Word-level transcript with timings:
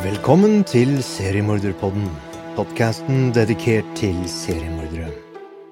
Velkommen 0.00 0.62
til 0.64 0.94
Seriemorderpodden, 1.04 2.06
podkasten 2.56 3.34
dedikert 3.36 3.84
til 3.98 4.16
seriemordere. 4.32 5.10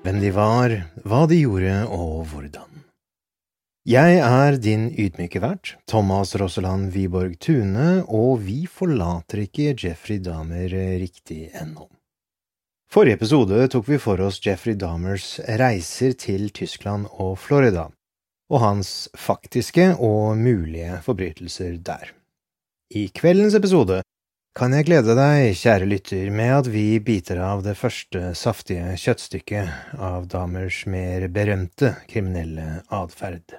Hvem 0.04 0.18
de 0.20 0.32
var, 0.36 0.74
hva 1.08 1.20
de 1.30 1.38
gjorde 1.40 1.78
og 1.96 2.26
hvordan. 2.28 2.82
Jeg 3.88 4.18
er 4.20 4.58
din 4.60 4.90
ydmyke 4.92 5.40
vert, 5.40 5.70
Thomas 5.88 6.34
Rosseland 6.36 6.92
Wiborg 6.92 7.38
Tune, 7.40 8.02
og 8.04 8.42
vi 8.44 8.66
forlater 8.68 9.46
ikke 9.46 9.72
Jeffrey 9.72 10.20
Dahmer 10.20 10.76
riktig 10.76 11.48
ennå. 11.56 11.88
Forrige 12.92 13.16
episode 13.16 13.62
tok 13.72 13.88
vi 13.88 13.96
for 13.96 14.20
oss 14.26 14.42
Jeffrey 14.44 14.76
Dahmers 14.76 15.38
reiser 15.48 16.12
til 16.12 16.50
Tyskland 16.52 17.08
og 17.16 17.38
Florida, 17.40 17.86
og 18.52 18.60
hans 18.60 19.08
faktiske 19.16 19.94
og 19.96 20.36
mulige 20.36 21.00
forbrytelser 21.08 21.80
der. 21.80 22.12
I 22.92 23.08
kveldens 23.08 23.56
episode 23.56 24.02
kan 24.58 24.72
jeg 24.74 24.88
glede 24.88 25.14
deg, 25.14 25.52
kjære 25.54 25.86
lytter, 25.86 26.30
med 26.34 26.50
at 26.50 26.68
vi 26.72 26.98
biter 27.04 27.38
av 27.46 27.60
det 27.62 27.76
første 27.78 28.32
saftige 28.34 28.96
kjøttstykket 28.98 29.94
av 30.02 30.26
Damers 30.32 30.80
mer 30.90 31.28
berømte 31.30 31.92
kriminelle 32.10 32.80
atferd. 32.90 33.54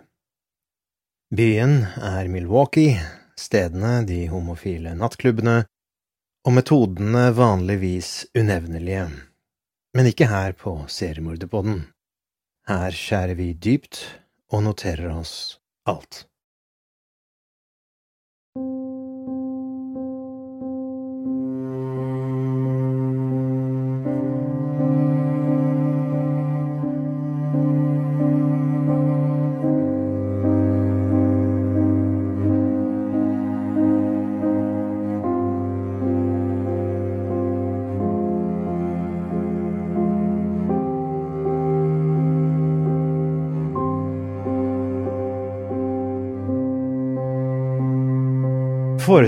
Byen 1.32 1.86
er 2.04 2.28
Milwaukee, 2.28 2.98
stedene 3.40 4.02
de 4.10 4.26
homofile 4.28 4.92
nattklubbene, 5.00 5.62
og 6.44 6.56
metodene 6.58 7.30
vanligvis 7.38 8.12
unevnelige, 8.36 9.08
men 9.96 10.12
ikke 10.12 10.28
her 10.28 10.52
på 10.52 10.82
Seriemorderpodden. 10.92 11.86
Her 12.68 12.92
skjærer 12.92 13.40
vi 13.40 13.54
dypt 13.56 14.04
og 14.52 14.68
noterer 14.68 15.14
oss 15.16 15.38
alt. 15.88 16.26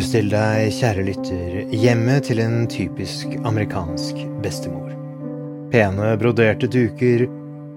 Forestill 0.01 0.31
deg, 0.33 0.71
kjære 0.73 1.03
lytter, 1.05 1.57
hjemmet 1.77 2.23
til 2.25 2.39
en 2.41 2.63
typisk 2.65 3.35
amerikansk 3.45 4.17
bestemor. 4.41 4.95
Pene, 5.69 6.07
broderte 6.17 6.65
duker, 6.65 7.27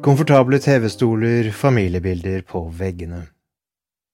komfortable 0.00 0.56
TV-stoler, 0.56 1.50
familiebilder 1.52 2.40
på 2.48 2.62
veggene. 2.78 3.26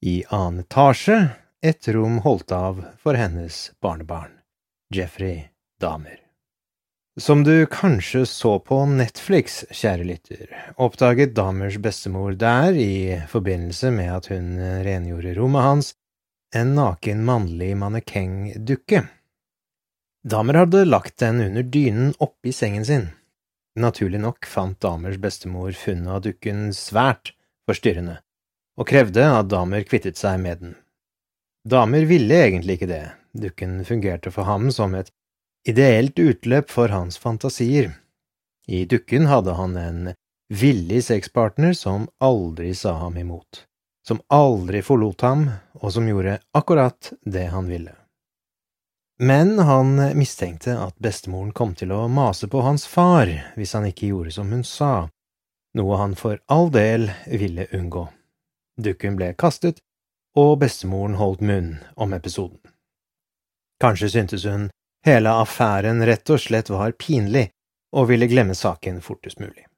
I 0.02 0.24
annen 0.26 0.64
etasje 0.64 1.20
et 1.62 1.86
rom 1.94 2.18
holdt 2.26 2.50
av 2.50 2.82
for 2.98 3.14
hennes 3.14 3.60
barnebarn, 3.78 4.34
Jeffrey 4.90 5.44
Dahmer. 5.78 6.18
Som 7.14 7.46
du 7.46 7.62
kanskje 7.70 8.24
så 8.26 8.56
på 8.58 8.80
Netflix, 8.90 9.62
kjære 9.70 10.10
lytter, 10.10 10.50
oppdaget 10.82 11.38
Dahmers 11.38 11.78
bestemor 11.78 12.34
der, 12.34 12.74
i 12.74 13.22
forbindelse 13.30 13.94
med 13.94 14.16
at 14.18 14.32
hun 14.34 14.56
rengjorde 14.82 15.38
rommet 15.38 15.68
hans, 15.68 15.94
en 16.54 16.74
naken 16.74 17.24
mannlig 17.24 17.76
mannekengdukke. 17.76 19.08
Damer 20.22 20.54
hadde 20.54 20.84
lagt 20.84 21.18
den 21.18 21.40
under 21.40 21.62
dynen 21.62 22.14
oppi 22.18 22.52
sengen 22.52 22.84
sin. 22.84 23.08
Naturlig 23.78 24.20
nok 24.20 24.46
fant 24.46 24.80
Damers 24.80 25.16
bestemor 25.16 25.72
funnet 25.72 26.10
av 26.10 26.24
dukken 26.26 26.72
svært 26.74 27.32
forstyrrende, 27.70 28.18
og 28.76 28.90
krevde 28.90 29.24
at 29.38 29.48
Damer 29.48 29.86
kvittet 29.86 30.18
seg 30.18 30.42
med 30.42 30.60
den. 30.60 30.74
Damer 31.64 32.04
ville 32.10 32.42
egentlig 32.48 32.80
ikke 32.80 32.90
det, 32.90 33.06
dukken 33.32 33.80
fungerte 33.86 34.34
for 34.34 34.48
ham 34.50 34.70
som 34.74 34.96
et 34.98 35.12
ideelt 35.68 36.18
utløp 36.18 36.70
for 36.72 36.90
hans 36.90 37.20
fantasier. 37.20 37.94
I 38.66 38.84
dukken 38.90 39.30
hadde 39.30 39.54
han 39.54 39.76
en 39.78 40.14
villig 40.50 41.04
sexpartner 41.06 41.76
som 41.78 42.08
aldri 42.18 42.74
sa 42.74 42.96
ham 42.98 43.16
imot 43.20 43.69
som 44.10 44.20
aldri 44.26 44.82
forlot 44.82 45.20
ham, 45.20 45.44
og 45.78 45.92
som 45.94 46.08
gjorde 46.08 46.40
akkurat 46.52 47.12
det 47.22 47.44
han 47.52 47.68
ville. 47.70 47.92
Men 49.22 49.58
han 49.58 49.92
mistenkte 50.18 50.74
at 50.82 50.96
bestemoren 50.98 51.52
kom 51.54 51.76
til 51.78 51.92
å 51.94 52.08
mase 52.10 52.48
på 52.50 52.64
hans 52.66 52.88
far 52.90 53.30
hvis 53.54 53.76
han 53.78 53.86
ikke 53.86 54.10
gjorde 54.10 54.34
som 54.34 54.50
hun 54.50 54.66
sa, 54.66 55.06
noe 55.78 56.00
han 56.02 56.18
for 56.18 56.42
all 56.50 56.72
del 56.74 57.06
ville 57.30 57.68
unngå. 57.70 58.08
Dukken 58.82 59.14
ble 59.20 59.30
kastet, 59.38 59.78
og 60.34 60.58
bestemoren 60.64 61.14
holdt 61.20 61.46
munn 61.46 61.76
om 61.94 62.10
episoden. 62.18 62.58
Kanskje 63.78 64.10
syntes 64.16 64.50
hun 64.50 64.72
hele 65.06 65.38
affæren 65.38 66.02
rett 66.02 66.34
og 66.34 66.42
slett 66.42 66.74
var 66.74 66.98
pinlig, 66.98 67.52
og 67.94 68.10
ville 68.10 68.26
glemme 68.26 68.58
saken 68.58 68.98
fortest 69.06 69.38
mulig. 69.38 69.69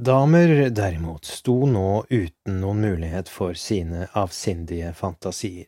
Damer, 0.00 0.70
derimot, 0.70 1.24
sto 1.24 1.66
nå 1.66 2.04
uten 2.08 2.60
noen 2.60 2.80
mulighet 2.80 3.28
for 3.28 3.54
sine 3.58 4.04
avsindige 4.14 4.92
fantasier. 4.94 5.66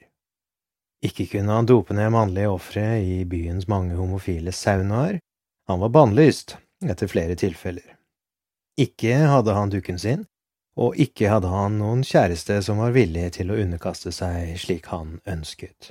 Ikke 1.03 1.27
kunne 1.33 1.57
han 1.57 1.67
dope 1.67 1.97
ned 1.99 2.13
mannlige 2.15 2.53
ofre 2.53 2.85
i 3.03 3.25
byens 3.27 3.67
mange 3.67 3.99
homofile 3.99 4.55
saunaer, 4.55 5.19
han 5.67 5.83
var 5.83 5.91
bannlyst 5.91 6.55
etter 6.87 7.11
flere 7.11 7.35
tilfeller. 7.35 7.97
Ikke 8.79 9.19
hadde 9.33 9.59
han 9.59 9.75
dukken 9.75 9.99
sin, 9.99 10.23
og 10.79 10.95
ikke 10.95 11.35
hadde 11.35 11.51
han 11.51 11.81
noen 11.83 12.07
kjæreste 12.07 12.63
som 12.63 12.79
var 12.79 12.95
villig 12.95 13.33
til 13.41 13.51
å 13.51 13.59
underkaste 13.59 14.15
seg 14.15 14.55
slik 14.63 14.93
han 14.95 15.19
ønsket. 15.27 15.91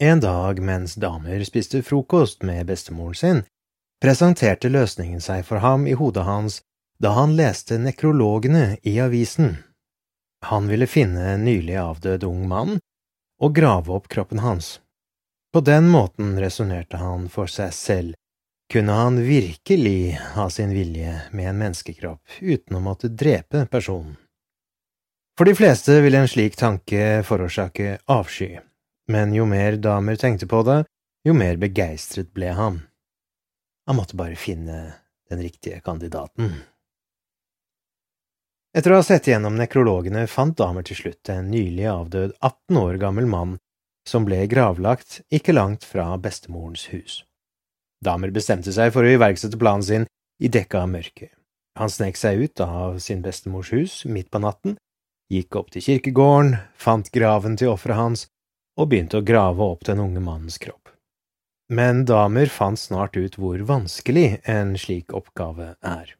En 0.00 0.24
dag 0.24 0.64
mens 0.64 0.96
damer 0.96 1.44
spiste 1.44 1.84
frokost 1.84 2.40
med 2.48 2.64
bestemoren 2.72 3.24
sin, 3.26 3.48
presenterte 4.00 4.68
løsningen 4.68 5.20
seg 5.20 5.44
for 5.46 5.60
ham 5.64 5.86
i 5.86 5.96
hodet 5.96 6.24
hans 6.24 6.60
da 7.00 7.14
han 7.16 7.36
leste 7.36 7.78
nekrologene 7.80 8.78
i 8.82 8.98
avisen. 9.00 9.56
Han 10.46 10.68
ville 10.68 10.88
finne 10.88 11.34
en 11.34 11.44
nylig 11.44 11.76
avdød 11.80 12.24
ung 12.28 12.46
mann 12.48 12.78
og 13.40 13.54
grave 13.56 13.92
opp 13.92 14.08
kroppen 14.08 14.40
hans. 14.44 14.80
På 15.52 15.60
den 15.60 15.88
måten 15.88 16.36
resonnerte 16.40 17.00
han 17.00 17.28
for 17.28 17.50
seg 17.50 17.72
selv, 17.74 18.14
kunne 18.72 18.92
han 18.92 19.18
virkelig 19.24 20.18
ha 20.36 20.46
sin 20.50 20.70
vilje 20.70 21.16
med 21.32 21.48
en 21.50 21.58
menneskekropp 21.58 22.40
uten 22.40 22.76
å 22.76 22.82
måtte 22.84 23.08
drepe 23.08 23.64
personen. 23.66 24.14
For 25.38 25.48
de 25.48 25.56
fleste 25.56 25.96
ville 26.04 26.20
en 26.20 26.28
slik 26.28 26.56
tanke 26.60 27.22
forårsake 27.26 27.98
avsky, 28.12 28.60
men 29.08 29.32
jo 29.34 29.48
mer 29.48 29.80
damer 29.80 30.20
tenkte 30.20 30.46
på 30.46 30.62
det, 30.68 30.84
jo 31.24 31.34
mer 31.34 31.56
begeistret 31.56 32.30
ble 32.36 32.52
han. 32.54 32.82
Han 33.86 33.96
måtte 33.96 34.18
bare 34.18 34.36
finne 34.36 34.82
den 35.30 35.42
riktige 35.42 35.80
kandidaten. 35.80 36.52
Etter 38.76 38.92
å 38.92 39.00
ha 39.00 39.06
sett 39.06 39.26
gjennom 39.26 39.56
nekrologene 39.58 40.26
fant 40.30 40.54
damer 40.58 40.86
til 40.86 40.98
slutt 40.98 41.30
en 41.32 41.50
nylig 41.50 41.88
avdød 41.90 42.36
18 42.38 42.78
år 42.78 43.00
gammel 43.02 43.26
mann 43.26 43.56
som 44.06 44.26
ble 44.26 44.44
gravlagt 44.50 45.20
ikke 45.34 45.54
langt 45.56 45.84
fra 45.86 46.12
bestemorens 46.22 46.86
hus. 46.92 47.20
Damer 48.04 48.30
bestemte 48.32 48.72
seg 48.72 48.92
for 48.94 49.04
å 49.04 49.12
iverksette 49.12 49.58
planen 49.60 49.86
sin 49.86 50.06
i 50.40 50.48
dekka 50.48 50.84
av 50.84 50.92
mørket. 50.94 51.32
Han 51.78 51.90
snek 51.92 52.16
seg 52.18 52.40
ut 52.44 52.62
av 52.64 52.98
sin 53.02 53.22
bestemors 53.22 53.72
hus 53.74 54.04
midt 54.06 54.30
på 54.30 54.40
natten, 54.42 54.78
gikk 55.30 55.58
opp 55.60 55.70
til 55.74 55.84
kirkegården, 55.84 56.56
fant 56.74 57.10
graven 57.14 57.58
til 57.60 57.70
offeret 57.74 57.98
hans 57.98 58.26
og 58.80 58.90
begynte 58.90 59.20
å 59.20 59.26
grave 59.26 59.66
opp 59.66 59.84
den 59.86 60.00
unge 60.02 60.22
mannens 60.24 60.58
kropp. 60.62 60.79
Men 61.70 62.04
damer 62.04 62.50
fant 62.50 62.78
snart 62.78 63.16
ut 63.16 63.36
hvor 63.38 63.60
vanskelig 63.62 64.40
en 64.50 64.74
slik 64.78 65.12
oppgave 65.14 65.76
er. 65.86 66.16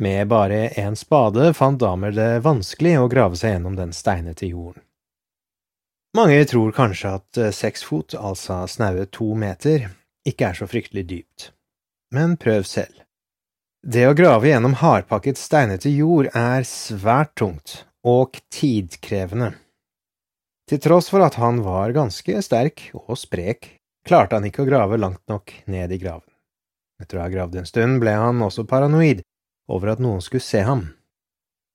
Med 0.00 0.30
bare 0.32 0.70
én 0.80 0.96
spade 0.96 1.50
fant 1.52 1.80
damer 1.80 2.14
det 2.16 2.38
vanskelig 2.46 2.94
å 2.96 3.10
grave 3.12 3.36
seg 3.36 3.52
gjennom 3.52 3.76
den 3.76 3.92
steinete 3.92 4.48
jorden. 4.48 4.80
Mange 6.16 6.40
tror 6.48 6.72
kanskje 6.74 7.12
at 7.20 7.38
eh, 7.38 7.52
seks 7.54 7.84
fot, 7.86 8.16
altså 8.16 8.64
snaue 8.66 9.04
to 9.12 9.34
meter, 9.38 9.90
ikke 10.26 10.48
er 10.48 10.56
så 10.58 10.66
fryktelig 10.66 11.04
dypt. 11.10 11.50
Men 12.10 12.38
prøv 12.40 12.64
selv. 12.66 13.04
Det 13.84 14.06
å 14.08 14.16
grave 14.16 14.48
gjennom 14.50 14.74
hardpakket 14.80 15.38
steinete 15.38 15.92
jord 15.92 16.30
er 16.36 16.64
svært 16.68 17.36
tungt 17.38 17.84
og 18.02 18.40
tidkrevende. 18.52 19.52
Til 20.70 20.80
tross 20.82 21.12
for 21.12 21.22
at 21.24 21.38
han 21.40 21.60
var 21.66 21.94
ganske 21.94 22.42
sterk 22.44 22.88
og 22.96 23.14
sprek, 23.20 23.79
klarte 24.06 24.38
han 24.38 24.46
ikke 24.48 24.64
å 24.64 24.68
grave 24.68 24.98
langt 25.00 25.22
nok 25.28 25.52
ned 25.70 25.92
i 25.92 25.98
graven. 26.00 26.28
Etter 27.00 27.18
å 27.18 27.24
ha 27.24 27.32
gravd 27.32 27.60
en 27.60 27.68
stund 27.68 28.00
ble 28.02 28.14
han 28.16 28.42
også 28.44 28.66
paranoid 28.68 29.22
over 29.70 29.94
at 29.94 30.02
noen 30.02 30.20
skulle 30.24 30.44
se 30.44 30.64
ham. 30.66 30.90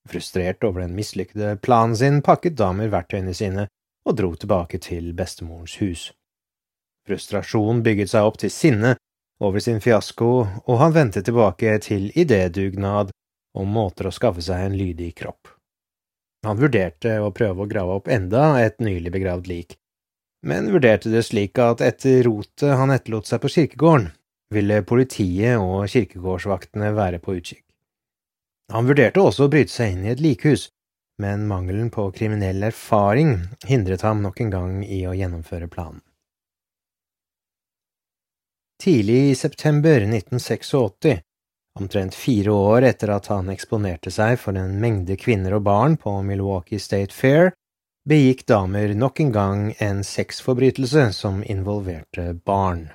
Frustrert 0.10 0.64
over 0.64 0.84
den 0.84 0.94
mislykkede 0.98 1.56
planen 1.66 1.96
sin 1.98 2.22
pakket 2.22 2.58
Damer 2.60 2.92
verktøyene 2.94 3.34
sine 3.34 3.68
og 4.06 4.18
dro 4.20 4.36
tilbake 4.38 4.78
til 4.84 5.14
bestemorens 5.18 5.80
hus. 5.82 6.12
Frustrasjon 7.06 7.82
bygget 7.86 8.14
seg 8.14 8.28
opp 8.28 8.38
til 8.42 8.54
sinne 8.54 8.96
over 9.42 9.60
sin 9.60 9.82
fiasko, 9.82 10.30
og 10.66 10.80
han 10.80 10.94
vendte 10.96 11.24
tilbake 11.26 11.74
til 11.84 12.12
idédugnad 12.16 13.12
om 13.58 13.72
måter 13.72 14.10
å 14.10 14.14
skaffe 14.14 14.44
seg 14.46 14.68
en 14.68 14.78
lydig 14.78 15.12
kropp. 15.18 15.50
Han 16.46 16.60
vurderte 16.62 17.18
å 17.22 17.34
prøve 17.34 17.66
å 17.66 17.70
grave 17.70 17.98
opp 18.00 18.10
enda 18.12 18.54
et 18.62 18.78
nylig 18.84 19.12
begravd 19.16 19.50
lik, 19.50 19.78
men 20.46 20.70
vurderte 20.72 21.10
det 21.10 21.24
slik 21.26 21.58
at 21.62 21.82
etter 21.82 22.22
rotet 22.28 22.78
han 22.78 22.94
etterlot 22.94 23.26
seg 23.30 23.42
på 23.42 23.50
kirkegården, 23.56 24.12
ville 24.54 24.84
politiet 24.86 25.58
og 25.58 25.88
kirkegårdsvaktene 25.90 26.92
være 26.94 27.20
på 27.24 27.40
utkikk. 27.40 27.64
Han 28.74 28.88
vurderte 28.90 29.22
også 29.22 29.46
å 29.46 29.52
bryte 29.54 29.74
seg 29.74 29.94
inn 29.94 30.06
i 30.06 30.12
et 30.14 30.22
likhus, 30.22 30.70
men 31.22 31.48
mangelen 31.50 31.90
på 31.94 32.08
kriminell 32.14 32.64
erfaring 32.68 33.38
hindret 33.66 34.04
ham 34.06 34.22
nok 34.22 34.42
en 34.44 34.54
gang 34.54 34.80
i 34.84 35.06
å 35.08 35.16
gjennomføre 35.18 35.70
planen. 35.72 36.02
Tidlig 38.82 39.22
i 39.32 39.36
september 39.40 40.04
1986, 40.04 41.22
omtrent 41.80 42.16
fire 42.16 42.52
år 42.54 42.90
etter 42.92 43.14
at 43.16 43.30
han 43.32 43.50
eksponerte 43.54 44.12
seg 44.14 44.36
for 44.40 44.58
en 44.60 44.76
mengde 44.82 45.16
kvinner 45.18 45.56
og 45.58 45.64
barn 45.66 45.96
på 45.98 46.12
Milwaukee 46.28 46.82
State 46.82 47.16
Fair, 47.16 47.54
begikk 48.06 48.46
damer 48.46 48.94
nok 48.94 49.20
en 49.20 49.32
gang 49.32 49.62
en 49.82 50.04
sexforbrytelse 50.04 51.14
som 51.14 51.44
involverte 51.44 52.34
barn. 52.46 52.90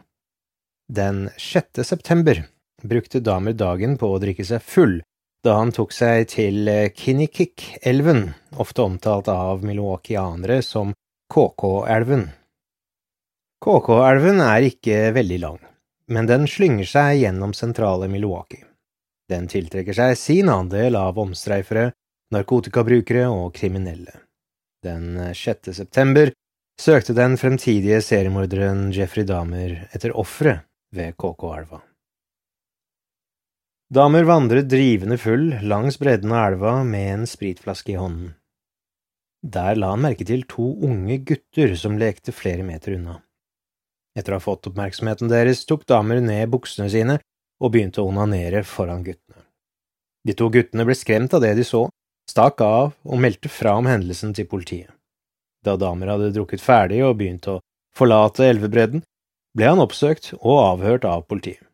Den 0.89 1.31
6. 1.37 1.85
september 1.85 2.45
brukte 2.83 3.21
damer 3.21 3.53
dagen 3.53 3.97
på 3.99 4.07
å 4.07 4.21
drikke 4.23 4.47
seg 4.47 4.63
full 4.63 5.01
da 5.45 5.57
han 5.57 5.73
tok 5.75 5.93
seg 5.97 6.29
til 6.31 6.69
Kinnikik-elven, 6.95 8.29
ofte 8.61 8.85
omtalt 8.85 9.31
av 9.33 9.65
milwaukeeanere 9.65 10.61
som 10.63 10.95
KK-elven. 11.33 12.27
KK-elven 13.65 14.41
er 14.47 14.69
ikke 14.69 15.03
veldig 15.17 15.43
lang, 15.43 15.61
men 16.13 16.31
den 16.31 16.47
slynger 16.47 16.87
seg 16.87 17.23
gjennom 17.25 17.57
sentrale 17.57 18.07
Milwaukee. 18.13 18.63
Den 19.31 19.49
tiltrekker 19.51 19.97
seg 19.97 20.19
sin 20.19 20.51
andel 20.53 20.99
av 21.01 21.19
omstreifere, 21.19 21.91
narkotikabrukere 22.35 23.27
og 23.31 23.55
kriminelle. 23.57 24.30
Den 24.81 25.35
6. 25.35 25.75
september 25.77 26.31
søkte 26.81 27.13
den 27.13 27.35
fremtidige 27.37 27.99
seriemorderen 28.01 28.87
Jeffrey 28.97 29.27
Dahmer 29.29 29.75
etter 29.93 30.15
ofre 30.17 30.63
ved 30.97 31.19
KK-elva. 31.21 31.83
Damer 33.93 34.25
vandret 34.25 34.71
drivende 34.73 35.19
full 35.21 35.51
langs 35.69 35.99
bredden 36.01 36.33
av 36.33 36.55
elva 36.55 36.73
med 36.89 37.13
en 37.13 37.29
spritflaske 37.29 37.93
i 37.93 37.99
hånden. 38.01 38.33
Der 39.45 39.77
la 39.77 39.93
han 39.93 40.07
merke 40.07 40.25
til 40.25 40.47
to 40.49 40.71
unge 40.89 41.21
gutter 41.29 41.77
som 41.77 42.01
lekte 42.01 42.33
flere 42.33 42.65
meter 42.65 42.97
unna. 42.97 43.21
Etter 44.17 44.33
å 44.33 44.41
ha 44.41 44.47
fått 44.49 44.73
oppmerksomheten 44.73 45.29
deres 45.29 45.67
tok 45.69 45.85
damer 45.93 46.25
ned 46.25 46.49
buksene 46.57 46.89
sine 46.89 47.21
og 47.61 47.75
begynte 47.75 48.01
å 48.01 48.09
onanere 48.09 48.65
foran 48.65 49.05
guttene. 49.05 49.45
De 50.25 50.33
to 50.37 50.49
guttene 50.49 50.89
ble 50.89 50.97
skremt 50.97 51.37
av 51.37 51.45
det 51.45 51.53
de 51.61 51.69
så, 51.69 51.89
stakk 52.31 52.63
av 52.65 52.93
og 53.05 53.23
meldte 53.23 53.51
fra 53.53 53.77
om 53.81 53.89
hendelsen 53.91 54.35
til 54.37 54.49
politiet. 54.51 54.93
Da 55.67 55.77
damer 55.77 56.15
hadde 56.15 56.33
drukket 56.33 56.63
ferdig 56.65 57.03
og 57.05 57.19
begynt 57.21 57.49
å 57.51 57.61
forlate 57.97 58.47
elvebredden, 58.49 59.03
ble 59.57 59.67
han 59.67 59.83
oppsøkt 59.83 60.33
og 60.39 60.57
avhørt 60.63 61.05
av 61.09 61.27
politiet. 61.29 61.65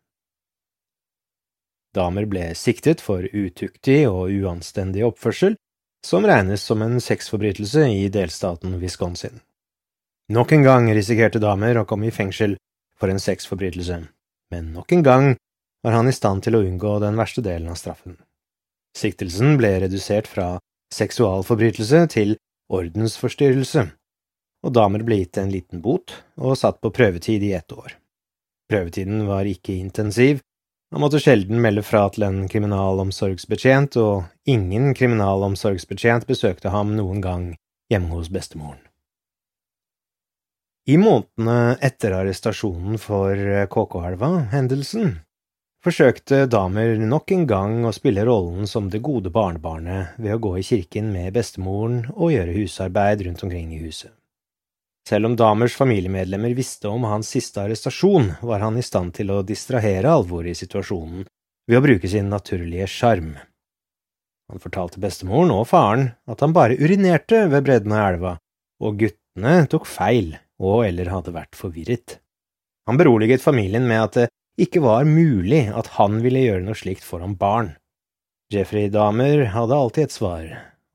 Damer 1.96 2.26
ble 2.28 2.50
siktet 2.58 3.00
for 3.00 3.24
utuktig 3.24 4.02
og 4.08 4.32
uanstendig 4.32 5.04
oppførsel, 5.06 5.56
som 6.04 6.26
regnes 6.28 6.62
som 6.62 6.82
en 6.84 7.00
sexforbrytelse 7.00 7.86
i 7.88 8.08
delstaten 8.12 8.76
Wisconsin. 8.82 9.40
Nok 10.32 10.52
en 10.52 10.66
gang 10.66 10.90
risikerte 10.92 11.40
damer 11.42 11.80
å 11.80 11.86
komme 11.88 12.10
i 12.10 12.14
fengsel 12.14 12.56
for 12.98 13.12
en 13.12 13.22
sexforbrytelse, 13.22 14.00
men 14.52 14.72
nok 14.74 14.92
en 14.92 15.06
gang 15.06 15.28
var 15.86 15.96
han 15.96 16.10
i 16.10 16.14
stand 16.14 16.44
til 16.44 16.58
å 16.58 16.64
unngå 16.66 16.98
den 17.02 17.16
verste 17.18 17.44
delen 17.46 17.70
av 17.72 17.80
straffen. 17.80 18.18
Siktelsen 18.96 19.58
ble 19.60 19.74
redusert 19.82 20.28
fra 20.30 20.56
seksualforbrytelse 20.94 22.06
til 22.14 22.36
ordensforstyrrelse, 22.72 23.84
og 24.64 24.74
damer 24.74 25.04
ble 25.06 25.20
gitt 25.20 25.38
en 25.42 25.52
liten 25.52 25.82
bot 25.84 26.14
og 26.40 26.56
satt 26.58 26.80
på 26.80 26.92
prøvetid 26.96 27.44
i 27.44 27.52
ett 27.58 27.72
år. 27.76 27.98
Prøvetiden 28.70 29.26
var 29.28 29.46
ikke 29.46 29.76
intensiv, 29.76 30.40
han 30.94 31.02
måtte 31.02 31.18
sjelden 31.18 31.58
melde 31.62 31.82
fra 31.82 32.04
til 32.14 32.24
en 32.24 32.44
kriminalomsorgsbetjent, 32.50 33.98
og 33.98 34.24
ingen 34.46 34.94
kriminalomsorgsbetjent 34.94 36.28
besøkte 36.28 36.70
ham 36.70 36.94
noen 36.94 37.22
gang 37.24 37.46
hjemme 37.90 38.14
hos 38.14 38.30
bestemoren. 38.30 38.80
I 40.86 40.94
månedene 41.02 41.74
etter 41.82 42.14
arrestasjonen 42.14 43.00
for 43.02 43.34
KK-elva-hendelsen 43.72 45.16
forsøkte 45.86 46.44
damer 46.50 46.96
nok 46.98 47.30
en 47.30 47.44
gang 47.46 47.74
å 47.86 47.94
spille 47.94 48.24
rollen 48.26 48.66
som 48.66 48.88
det 48.90 49.04
gode 49.06 49.30
barnebarnet 49.30 50.16
ved 50.18 50.34
å 50.34 50.42
gå 50.42 50.56
i 50.58 50.64
kirken 50.66 51.12
med 51.14 51.36
bestemoren 51.36 52.00
og 52.16 52.32
gjøre 52.34 52.56
husarbeid 52.56 53.22
rundt 53.26 53.44
omkring 53.46 53.70
i 53.76 53.82
huset. 53.84 54.10
Selv 55.06 55.28
om 55.28 55.36
Damers 55.38 55.76
familiemedlemmer 55.78 56.56
visste 56.58 56.90
om 56.90 57.06
hans 57.06 57.30
siste 57.30 57.62
arrestasjon, 57.62 58.32
var 58.42 58.64
han 58.64 58.78
i 58.80 58.82
stand 58.82 59.14
til 59.14 59.30
å 59.30 59.44
distrahere 59.46 60.10
alvoret 60.10 60.56
i 60.56 60.58
situasjonen 60.58 61.22
ved 61.70 61.78
å 61.78 61.84
bruke 61.84 62.10
sin 62.10 62.32
naturlige 62.32 62.88
sjarm. 62.90 63.36
Han 64.50 64.62
fortalte 64.62 65.02
bestemoren 65.02 65.54
og 65.54 65.68
faren 65.70 66.08
at 66.26 66.42
han 66.42 66.54
bare 66.56 66.78
urinerte 66.78 67.44
ved 67.52 67.66
bredden 67.68 67.94
av 67.94 68.08
elva, 68.08 68.32
og 68.82 68.98
guttene 69.04 69.60
tok 69.70 69.86
feil 69.86 70.34
og 70.58 70.88
eller 70.88 71.12
hadde 71.14 71.34
vært 71.34 71.54
forvirret. 71.58 72.18
Han 72.90 72.98
beroliget 72.98 73.44
familien 73.44 73.86
med 73.86 74.02
at 74.02 74.18
det 74.18 74.26
ikke 74.60 74.80
var 74.84 75.04
mulig 75.08 75.66
at 75.68 75.92
han 75.98 76.20
ville 76.24 76.44
gjøre 76.46 76.64
noe 76.64 76.78
slikt 76.78 77.04
foran 77.04 77.36
barn. 77.38 77.74
Jeffrey 78.52 78.88
Damer 78.92 79.48
hadde 79.52 79.76
alltid 79.76 80.06
et 80.06 80.14
svar, 80.14 80.46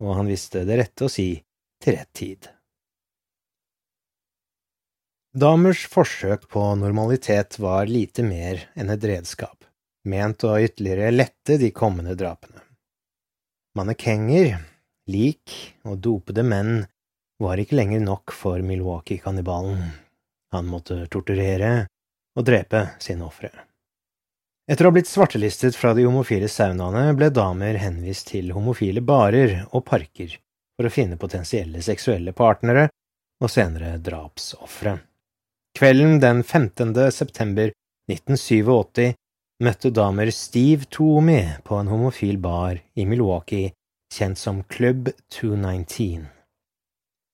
og 0.01 0.15
han 0.17 0.29
visste 0.31 0.63
det 0.67 0.79
rette 0.79 1.05
å 1.05 1.11
si 1.11 1.29
til 1.83 1.97
rett 1.97 2.11
tid. 2.15 2.47
Damers 5.31 5.85
forsøk 5.87 6.49
på 6.51 6.63
normalitet 6.75 7.55
var 7.63 7.87
lite 7.87 8.23
mer 8.23 8.65
enn 8.75 8.91
et 8.91 9.05
redskap, 9.07 9.63
ment 10.03 10.43
å 10.43 10.57
ytterligere 10.59 11.13
lette 11.13 11.55
de 11.61 11.69
kommende 11.71 12.17
drapene. 12.19 12.59
Mannekenger, 13.79 14.57
lik 15.07 15.53
og 15.87 16.01
dopede 16.03 16.43
menn 16.43 16.81
var 17.41 17.61
ikke 17.61 17.77
lenger 17.79 18.03
nok 18.03 18.33
for 18.35 18.59
Milwaukee-kannibalen. 18.59 19.79
Han 20.51 20.67
måtte 20.67 21.05
torturere 21.11 21.87
og 22.37 22.47
drepe 22.47 22.85
sine 23.01 23.25
ofre. 23.27 23.51
Etter 24.71 24.85
å 24.85 24.91
ha 24.91 24.95
blitt 24.95 25.09
svartelistet 25.09 25.75
fra 25.75 25.91
de 25.97 26.05
homofile 26.05 26.47
saunaene 26.51 27.11
ble 27.17 27.31
damer 27.33 27.79
henvist 27.81 28.29
til 28.31 28.53
homofile 28.55 29.01
barer 29.03 29.65
og 29.71 29.83
parker 29.89 30.37
for 30.77 30.87
å 30.87 30.93
finne 30.93 31.19
potensielle 31.19 31.81
seksuelle 31.83 32.31
partnere 32.37 32.87
og 33.41 33.51
senere 33.51 33.97
drapsofre. 33.99 34.99
Kvelden 35.77 36.19
den 36.21 36.43
15. 36.43 36.93
september 37.11 37.71
1987 38.11 39.17
møtte 39.61 39.91
damer 39.93 40.31
Steve 40.33 40.87
Toomey 40.89 41.57
på 41.67 41.77
en 41.79 41.89
homofil 41.91 42.37
bar 42.41 42.79
i 42.95 43.05
Milwaukee, 43.05 43.73
kjent 44.13 44.39
som 44.39 44.63
Club 44.71 45.11
219. 45.35 46.25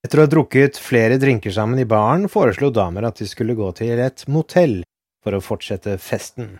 Etter 0.05 0.19
å 0.19 0.25
ha 0.25 0.31
drukket 0.31 0.77
flere 0.79 1.17
drinker 1.19 1.51
sammen 1.51 1.79
i 1.81 1.87
baren, 1.89 2.27
foreslo 2.31 2.69
damer 2.71 3.09
at 3.09 3.19
de 3.19 3.27
skulle 3.27 3.57
gå 3.57 3.71
til 3.79 3.99
et 3.99 4.23
motell 4.31 4.81
for 5.27 5.35
å 5.35 5.43
fortsette 5.43 5.97
festen. 5.99 6.55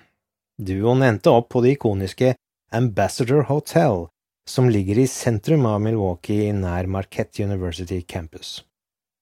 Duoen 0.59 1.05
endte 1.05 1.31
opp 1.31 1.53
på 1.53 1.61
det 1.63 1.77
ikoniske 1.77 2.33
Ambassador 2.75 3.45
Hotel, 3.47 4.09
som 4.47 4.67
ligger 4.67 4.99
i 4.99 5.07
sentrum 5.07 5.63
av 5.69 5.79
Milwaukee 5.85 6.51
nær 6.51 6.89
Marquette 6.91 7.45
University 7.45 8.01
campus. 8.01 8.65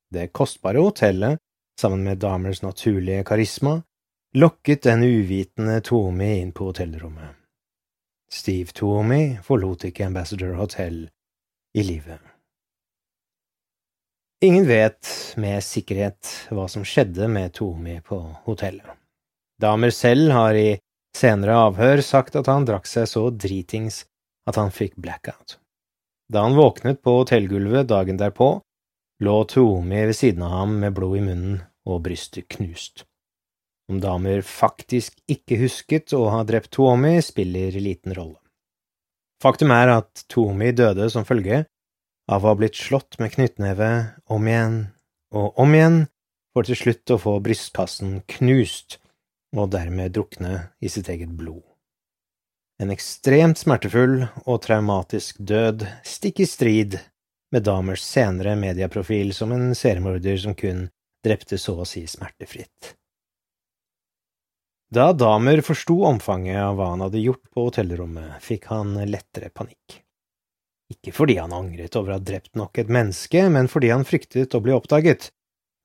Det 0.09 0.31
kostbare 0.33 0.81
hotellet, 0.81 1.37
sammen 1.77 2.07
med 2.07 2.23
damers 2.23 2.63
naturlige 2.65 3.25
karisma, 3.27 3.83
lokket 4.33 4.87
den 4.87 5.05
uvitende 5.05 5.77
Toomy 5.85 6.39
inn 6.39 6.53
på 6.55 6.71
hotellrommet. 6.71 7.37
Steve 8.31 8.73
Toomy 8.73 9.37
forlot 9.45 9.85
ikke 9.85 10.09
Ambassador 10.09 10.57
Hotel 10.57 11.03
i 11.77 11.85
livet. 11.85 12.17
Ingen 14.41 14.65
vet 14.67 15.09
med 15.37 15.61
sikkerhet 15.63 16.33
hva 16.49 16.65
som 16.71 16.85
skjedde 16.87 17.29
med 17.29 17.53
Toomy 17.53 17.99
på 18.05 18.23
hotellet. 18.49 19.04
Damer 19.61 19.93
selv 19.95 20.33
har 20.35 20.57
i 20.59 20.75
senere 21.15 21.55
avhør 21.69 22.01
sagt 22.03 22.35
at 22.35 22.49
han 22.51 22.67
drakk 22.67 22.87
seg 22.89 23.07
så 23.07 23.29
dritings 23.31 24.03
at 24.49 24.59
han 24.59 24.73
fikk 24.73 24.97
blackout. 24.99 25.57
Da 26.31 26.43
han 26.43 26.57
våknet 26.57 27.01
på 27.05 27.19
hotellgulvet 27.21 27.87
dagen 27.87 28.17
derpå, 28.19 28.59
lå 29.23 29.35
Toomy 29.47 30.07
ved 30.09 30.17
siden 30.17 30.43
av 30.43 30.55
ham 30.59 30.79
med 30.81 30.95
blod 30.97 31.19
i 31.19 31.23
munnen 31.23 31.59
og 31.87 32.01
brystet 32.07 32.49
knust. 32.51 33.05
Om 33.87 34.01
damer 34.01 34.41
faktisk 34.41 35.19
ikke 35.29 35.59
husket 35.61 36.13
å 36.17 36.25
ha 36.33 36.41
drept 36.43 36.73
Toomy, 36.73 37.19
spiller 37.21 37.77
liten 37.77 38.15
rolle. 38.17 38.39
Faktum 39.43 39.71
er 39.75 39.93
at 39.99 40.25
Toomy 40.31 40.71
døde 40.73 41.07
som 41.13 41.27
følge 41.27 41.63
av 42.31 42.41
å 42.41 42.49
ha 42.49 42.57
blitt 42.57 42.75
slått 42.79 43.19
med 43.21 43.35
knyttneve 43.35 43.91
om 44.33 44.47
igjen 44.49 44.77
og 45.35 45.59
om 45.61 45.75
igjen, 45.77 45.99
for 46.55 46.65
til 46.65 46.79
slutt 46.79 47.11
å 47.13 47.21
få 47.21 47.37
brystkassen 47.43 48.21
knust 48.31 48.97
og 49.55 49.71
dermed 49.73 50.13
drukne 50.15 50.67
i 50.83 50.91
sitt 50.91 51.09
eget 51.09 51.31
blod. 51.35 51.63
En 52.81 52.91
ekstremt 52.91 53.59
smertefull 53.61 54.25
og 54.43 54.59
traumatisk 54.65 55.39
død 55.39 55.85
stikk 56.03 56.43
i 56.43 56.49
strid 56.49 56.97
med 57.55 57.63
Damers 57.63 58.03
senere 58.03 58.57
medieprofil 58.59 59.31
som 59.33 59.53
en 59.55 59.71
seriemorder 59.77 60.37
som 60.43 60.57
kun 60.59 60.89
drepte 61.23 61.57
så 61.61 61.77
å 61.79 61.87
si 61.87 62.03
smertefritt. 62.09 62.95
Da 64.91 65.09
Damer 65.15 65.63
forsto 65.65 66.01
omfanget 66.07 66.59
av 66.61 66.75
hva 66.77 66.91
han 66.91 67.01
hadde 67.05 67.23
gjort 67.23 67.43
på 67.51 67.65
hotellrommet, 67.69 68.35
fikk 68.43 68.67
han 68.71 68.93
lettere 69.09 69.49
panikk. 69.49 70.01
Ikke 70.93 71.15
fordi 71.15 71.39
han 71.39 71.55
angret 71.55 71.95
over 71.97 72.13
å 72.13 72.19
ha 72.19 72.23
drept 72.23 72.53
nok 72.59 72.77
et 72.77 72.91
menneske, 72.93 73.47
men 73.49 73.71
fordi 73.71 73.89
han 73.89 74.05
fryktet 74.05 74.53
å 74.53 74.61
bli 74.61 74.75
oppdaget, 74.75 75.31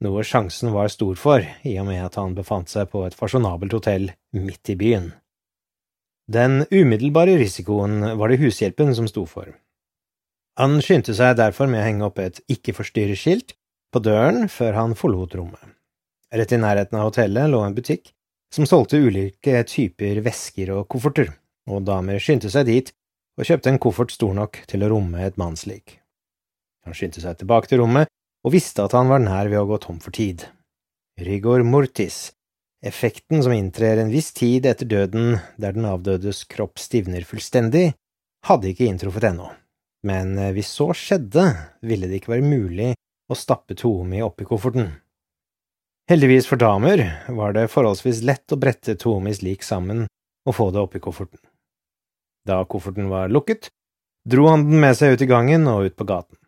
noe 0.04 0.24
sjansen 0.24 0.72
var 0.74 0.90
stor 0.92 1.16
for, 1.20 1.44
i 1.64 1.76
og 1.80 1.88
med 1.88 2.02
at 2.04 2.16
han 2.20 2.36
befant 2.36 2.72
seg 2.72 2.88
på 2.92 3.04
et 3.06 3.16
fasjonabelt 3.16 3.74
hotell 3.76 4.10
midt 4.36 4.72
i 4.72 4.76
byen. 4.80 5.10
Den 6.30 6.64
umiddelbare 6.70 7.34
risikoen 7.40 8.04
var 8.18 8.30
det 8.30 8.38
hushjelpen 8.40 8.94
som 8.94 9.08
sto 9.10 9.26
for. 9.26 9.50
Han 10.60 10.78
skyndte 10.84 11.14
seg 11.16 11.38
derfor 11.40 11.70
med 11.70 11.82
å 11.82 11.86
henge 11.86 12.06
opp 12.06 12.20
et 12.22 12.40
Ikke 12.52 12.74
forstyrre-skilt 12.76 13.56
på 13.90 14.02
døren 14.04 14.46
før 14.52 14.76
han 14.78 14.96
forlot 14.98 15.34
rommet. 15.38 15.62
Rett 16.30 16.52
i 16.54 16.60
nærheten 16.62 16.98
av 16.98 17.08
hotellet 17.08 17.50
lå 17.50 17.62
en 17.64 17.74
butikk 17.74 18.12
som 18.54 18.66
solgte 18.66 19.00
ulike 19.02 19.64
typer 19.66 20.20
vesker 20.22 20.70
og 20.74 20.86
kofferter, 20.90 21.32
og 21.70 21.82
damer 21.86 22.22
skyndte 22.22 22.50
seg 22.52 22.68
dit 22.70 22.92
og 23.38 23.46
kjøpte 23.46 23.72
en 23.72 23.80
koffert 23.82 24.14
stor 24.14 24.34
nok 24.36 24.62
til 24.70 24.84
å 24.84 24.90
romme 24.92 25.22
et 25.24 25.38
mannslik. 25.40 25.98
Han 26.86 26.96
skyndte 26.96 27.22
seg 27.24 27.40
tilbake 27.40 27.70
til 27.70 27.82
rommet 27.82 28.10
og 28.46 28.54
visste 28.54 28.84
at 28.84 28.96
han 28.96 29.10
var 29.10 29.22
nær 29.22 29.50
ved 29.50 29.60
å 29.60 29.68
gå 29.68 29.80
tom 29.82 30.00
for 30.02 30.14
tid. 30.16 30.46
Rigor 31.20 31.64
mortis 31.66 32.30
Effekten 32.80 33.42
som 33.44 33.52
inntrer 33.52 33.98
en 34.00 34.08
viss 34.08 34.30
tid 34.32 34.64
etter 34.64 34.88
døden, 34.88 35.34
der 35.60 35.74
den 35.76 35.84
avdødes 35.84 36.46
kropp 36.48 36.80
stivner 36.80 37.26
fullstendig, 37.28 37.90
hadde 38.48 38.70
ikke 38.70 38.86
inntruffet 38.88 39.26
ennå, 39.28 39.50
men 40.08 40.32
eh, 40.40 40.54
hvis 40.56 40.70
så 40.72 40.88
skjedde, 40.96 41.44
ville 41.84 42.08
det 42.08 42.22
ikke 42.22 42.32
være 42.38 42.46
mulig 42.46 42.94
å 43.28 43.36
stappe 43.36 43.76
Toomi 43.76 44.22
oppi 44.24 44.48
kofferten. 44.48 44.88
Heldigvis 46.08 46.48
for 46.48 46.58
damer 46.58 47.04
var 47.28 47.52
det 47.54 47.68
forholdsvis 47.70 48.24
lett 48.24 48.56
å 48.56 48.58
brette 48.58 48.96
Toomis 48.98 49.44
lik 49.44 49.62
sammen 49.62 50.06
og 50.48 50.56
få 50.56 50.70
det 50.72 50.80
oppi 50.80 51.04
kofferten. 51.04 51.42
Da 52.48 52.62
kofferten 52.64 53.12
var 53.12 53.28
lukket, 53.28 53.68
dro 54.24 54.48
han 54.48 54.64
den 54.70 54.80
med 54.80 54.96
seg 54.96 55.14
ut 55.14 55.22
i 55.22 55.28
gangen 55.28 55.68
og 55.68 55.90
ut 55.90 56.00
på 56.00 56.08
gaten. 56.08 56.40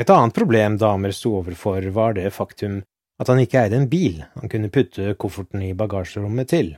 Et 0.00 0.10
annet 0.10 0.34
problem 0.34 0.78
damer 0.80 1.12
sto 1.12 1.34
overfor, 1.42 1.84
var 1.92 2.16
det 2.16 2.30
faktum 2.32 2.80
at 3.20 3.28
han 3.28 3.42
ikke 3.42 3.60
eide 3.60 3.76
en 3.76 3.90
bil 3.90 4.22
han 4.34 4.50
kunne 4.50 4.72
putte 4.72 5.14
kofferten 5.20 5.62
i 5.66 5.74
bagasjerommet 5.76 6.48
til. 6.48 6.74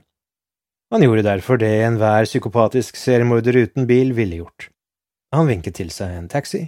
Han 0.92 1.02
gjorde 1.02 1.25
derfor 1.26 1.59
det 1.59 1.73
enhver 1.87 2.26
psykopatisk 2.26 2.99
seriemorder 3.00 3.56
uten 3.64 3.87
bil 3.87 4.12
ville 4.14 4.42
gjort. 4.42 4.68
Han 5.35 5.49
vinket 5.49 5.78
til 5.78 5.90
seg 5.94 6.12
en 6.14 6.30
taxi 6.30 6.66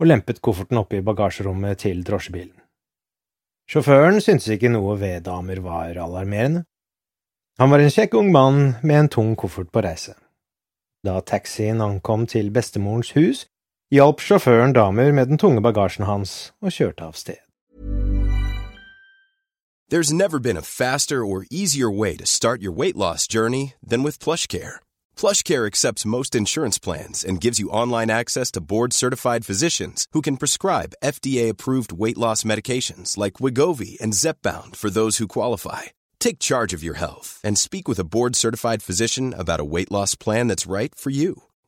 og 0.00 0.08
lempet 0.08 0.40
kofferten 0.42 0.80
opp 0.80 0.94
i 0.94 1.02
bagasjerommet 1.04 1.82
til 1.84 2.02
drosjebilen. 2.06 2.56
Sjåføren 3.70 4.18
syntes 4.20 4.48
ikke 4.50 4.72
noe 4.72 4.96
ved 4.98 5.22
damer 5.28 5.60
var 5.62 5.94
alarmerende. 5.94 6.64
Han 7.60 7.70
var 7.70 7.82
en 7.84 7.92
kjekk 7.92 8.16
ung 8.18 8.32
mann 8.34 8.60
med 8.82 8.96
en 8.98 9.10
tung 9.12 9.34
koffert 9.38 9.70
på 9.70 9.82
reise. 9.84 10.16
Da 11.06 11.20
taxien 11.20 11.80
ankom 11.84 12.26
til 12.26 12.50
bestemorens 12.54 13.12
hus, 13.14 13.46
hjalp 13.92 14.20
sjåføren 14.24 14.72
damer 14.72 15.12
med 15.12 15.28
den 15.28 15.38
tunge 15.38 15.60
bagasjen 15.60 16.06
hans 16.08 16.52
og 16.62 16.72
kjørte 16.72 17.04
av 17.04 17.12
sted. 17.12 17.40
There's 19.92 20.10
never 20.10 20.38
been 20.38 20.56
a 20.56 20.62
faster 20.62 21.22
or 21.22 21.44
easier 21.50 21.90
way 21.90 22.16
to 22.16 22.24
start 22.24 22.62
your 22.62 22.72
weight 22.72 22.96
loss 22.96 23.26
journey 23.26 23.74
than 23.86 24.02
with 24.02 24.18
PlushCare. 24.18 24.80
PlushCare 25.14 25.66
accepts 25.66 26.06
most 26.06 26.34
insurance 26.34 26.78
plans 26.78 27.22
and 27.22 27.42
gives 27.42 27.60
you 27.60 27.68
online 27.68 28.08
access 28.08 28.50
to 28.52 28.62
board-certified 28.62 29.44
physicians 29.44 30.06
who 30.12 30.22
can 30.22 30.38
prescribe 30.38 30.94
FDA-approved 31.04 31.92
weight 31.92 32.16
loss 32.16 32.42
medications 32.44 33.18
like 33.18 33.34
Wigovi 33.34 34.00
and 34.00 34.14
Zepbound 34.14 34.76
for 34.76 34.88
those 34.88 35.18
who 35.18 35.28
qualify. 35.28 35.92
Take 36.18 36.38
charge 36.38 36.72
of 36.72 36.82
your 36.82 36.96
health 36.96 37.38
and 37.44 37.58
speak 37.58 37.86
with 37.86 37.98
a 37.98 38.04
board-certified 38.04 38.82
physician 38.82 39.34
about 39.36 39.60
a 39.60 39.64
weight 39.74 39.92
loss 39.92 40.14
plan 40.14 40.48
that's 40.48 40.66
right 40.66 40.94
for 40.94 41.10
you. 41.10 41.42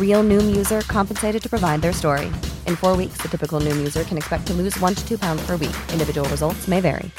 Real 0.00 0.22
Noom 0.22 0.56
user 0.56 0.82
compensated 0.82 1.42
to 1.42 1.48
provide 1.48 1.82
their 1.82 1.92
story. 1.92 2.26
In 2.68 2.76
four 2.76 2.96
weeks, 2.96 3.18
the 3.22 3.28
typical 3.28 3.60
Noom 3.60 3.76
user 3.78 4.04
can 4.04 4.16
expect 4.16 4.46
to 4.46 4.54
lose 4.54 4.78
one 4.80 4.94
to 4.94 5.08
two 5.08 5.18
pounds 5.18 5.44
per 5.46 5.56
week. 5.56 5.76
Individual 5.92 6.28
results 6.28 6.68
may 6.68 6.80
vary. 6.80 7.10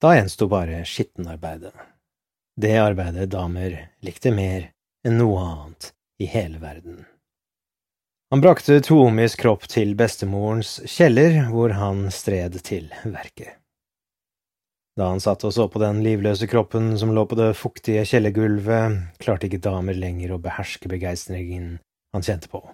Da 0.00 0.14
gjensto 0.14 0.46
bare 0.46 0.84
skittenarbeidet. 0.84 1.74
Det 2.56 2.76
arbeidet 2.78 3.30
damer 3.30 3.74
likte 4.00 4.30
mer 4.30 4.68
enn 5.02 5.18
noe 5.18 5.42
annet 5.42 5.92
i 6.22 6.26
hele 6.30 6.62
verden. 6.62 7.02
Han 8.30 8.42
brakte 8.44 8.78
Tomis 8.84 9.34
kropp 9.34 9.66
til 9.66 9.96
bestemorens 9.98 10.78
kjeller, 10.86 11.48
hvor 11.50 11.74
han 11.74 12.10
stred 12.14 12.60
til 12.62 12.92
verket. 13.02 13.57
Da 14.98 15.12
han 15.12 15.20
satt 15.22 15.44
og 15.46 15.52
så 15.54 15.68
på 15.70 15.78
den 15.78 16.00
livløse 16.02 16.48
kroppen 16.50 16.96
som 16.98 17.12
lå 17.14 17.22
på 17.30 17.36
det 17.38 17.52
fuktige 17.54 18.02
kjellergulvet, 18.08 18.96
klarte 19.22 19.46
ikke 19.46 19.62
damer 19.62 19.94
lenger 19.94 20.34
å 20.34 20.40
beherske 20.42 20.90
begeistringen 20.90 21.76
han 22.14 22.26
kjente 22.26 22.50
på. 22.50 22.64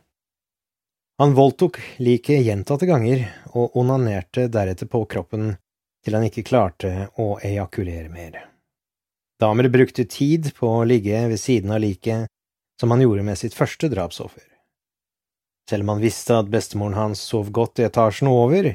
Han 1.21 1.35
voldtok 1.37 1.77
liket 2.03 2.43
gjentatte 2.47 2.89
ganger 2.89 3.27
og 3.53 3.77
onanerte 3.79 4.49
deretter 4.49 4.89
på 4.91 5.05
kroppen 5.11 5.53
til 6.05 6.17
han 6.17 6.25
ikke 6.27 6.47
klarte 6.49 7.11
å 7.21 7.35
ejakulere 7.45 8.09
mer. 8.09 8.41
Damer 9.41 9.69
brukte 9.69 10.07
tid 10.09 10.49
på 10.57 10.71
å 10.81 10.87
ligge 10.89 11.27
ved 11.29 11.41
siden 11.41 11.75
av 11.75 11.83
liket, 11.85 12.31
som 12.81 12.91
han 12.91 13.05
gjorde 13.05 13.25
med 13.27 13.39
sitt 13.39 13.55
første 13.55 13.91
drapsoffer. 13.93 14.47
Selv 15.71 15.85
om 15.85 15.95
han 15.95 16.03
visste 16.03 16.41
at 16.41 16.51
bestemoren 16.53 16.97
hans 16.97 17.21
sov 17.21 17.53
godt 17.55 17.81
i 17.81 17.87
etasjen 17.87 18.29
over, 18.33 18.75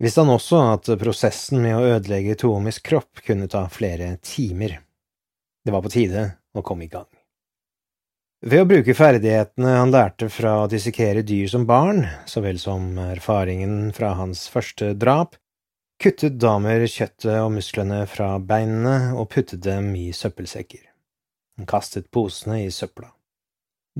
visste 0.00 0.24
han 0.24 0.32
også 0.32 0.64
at 0.74 0.90
prosessen 1.00 1.60
med 1.62 1.76
å 1.76 1.86
ødelegge 1.96 2.38
Toomis 2.40 2.80
kropp 2.84 3.22
kunne 3.26 3.48
ta 3.52 3.66
flere 3.72 4.16
timer. 4.24 4.80
Det 5.64 5.74
var 5.74 5.84
på 5.84 5.92
tide 5.92 6.26
å 6.56 6.64
komme 6.64 6.86
i 6.86 6.92
gang. 6.92 7.08
Ved 8.40 8.62
å 8.62 8.68
bruke 8.68 8.94
ferdighetene 8.96 9.74
han 9.76 9.92
lærte 9.92 10.30
fra 10.32 10.62
å 10.62 10.68
dissekere 10.72 11.20
dyr 11.28 11.50
som 11.52 11.66
barn, 11.68 12.06
så 12.24 12.40
vel 12.40 12.56
som 12.58 12.96
erfaringen 13.10 13.92
fra 13.92 14.14
hans 14.16 14.46
første 14.48 14.94
drap, 14.96 15.36
kuttet 16.00 16.38
Damer 16.40 16.86
kjøttet 16.88 17.34
og 17.36 17.50
musklene 17.58 18.06
fra 18.08 18.38
beinene 18.40 19.12
og 19.12 19.28
puttet 19.34 19.60
dem 19.66 19.92
i 19.92 20.08
søppelsekker. 20.16 20.86
Han 21.60 21.68
kastet 21.68 22.08
posene 22.08 22.62
i 22.64 22.70
søpla. 22.72 23.10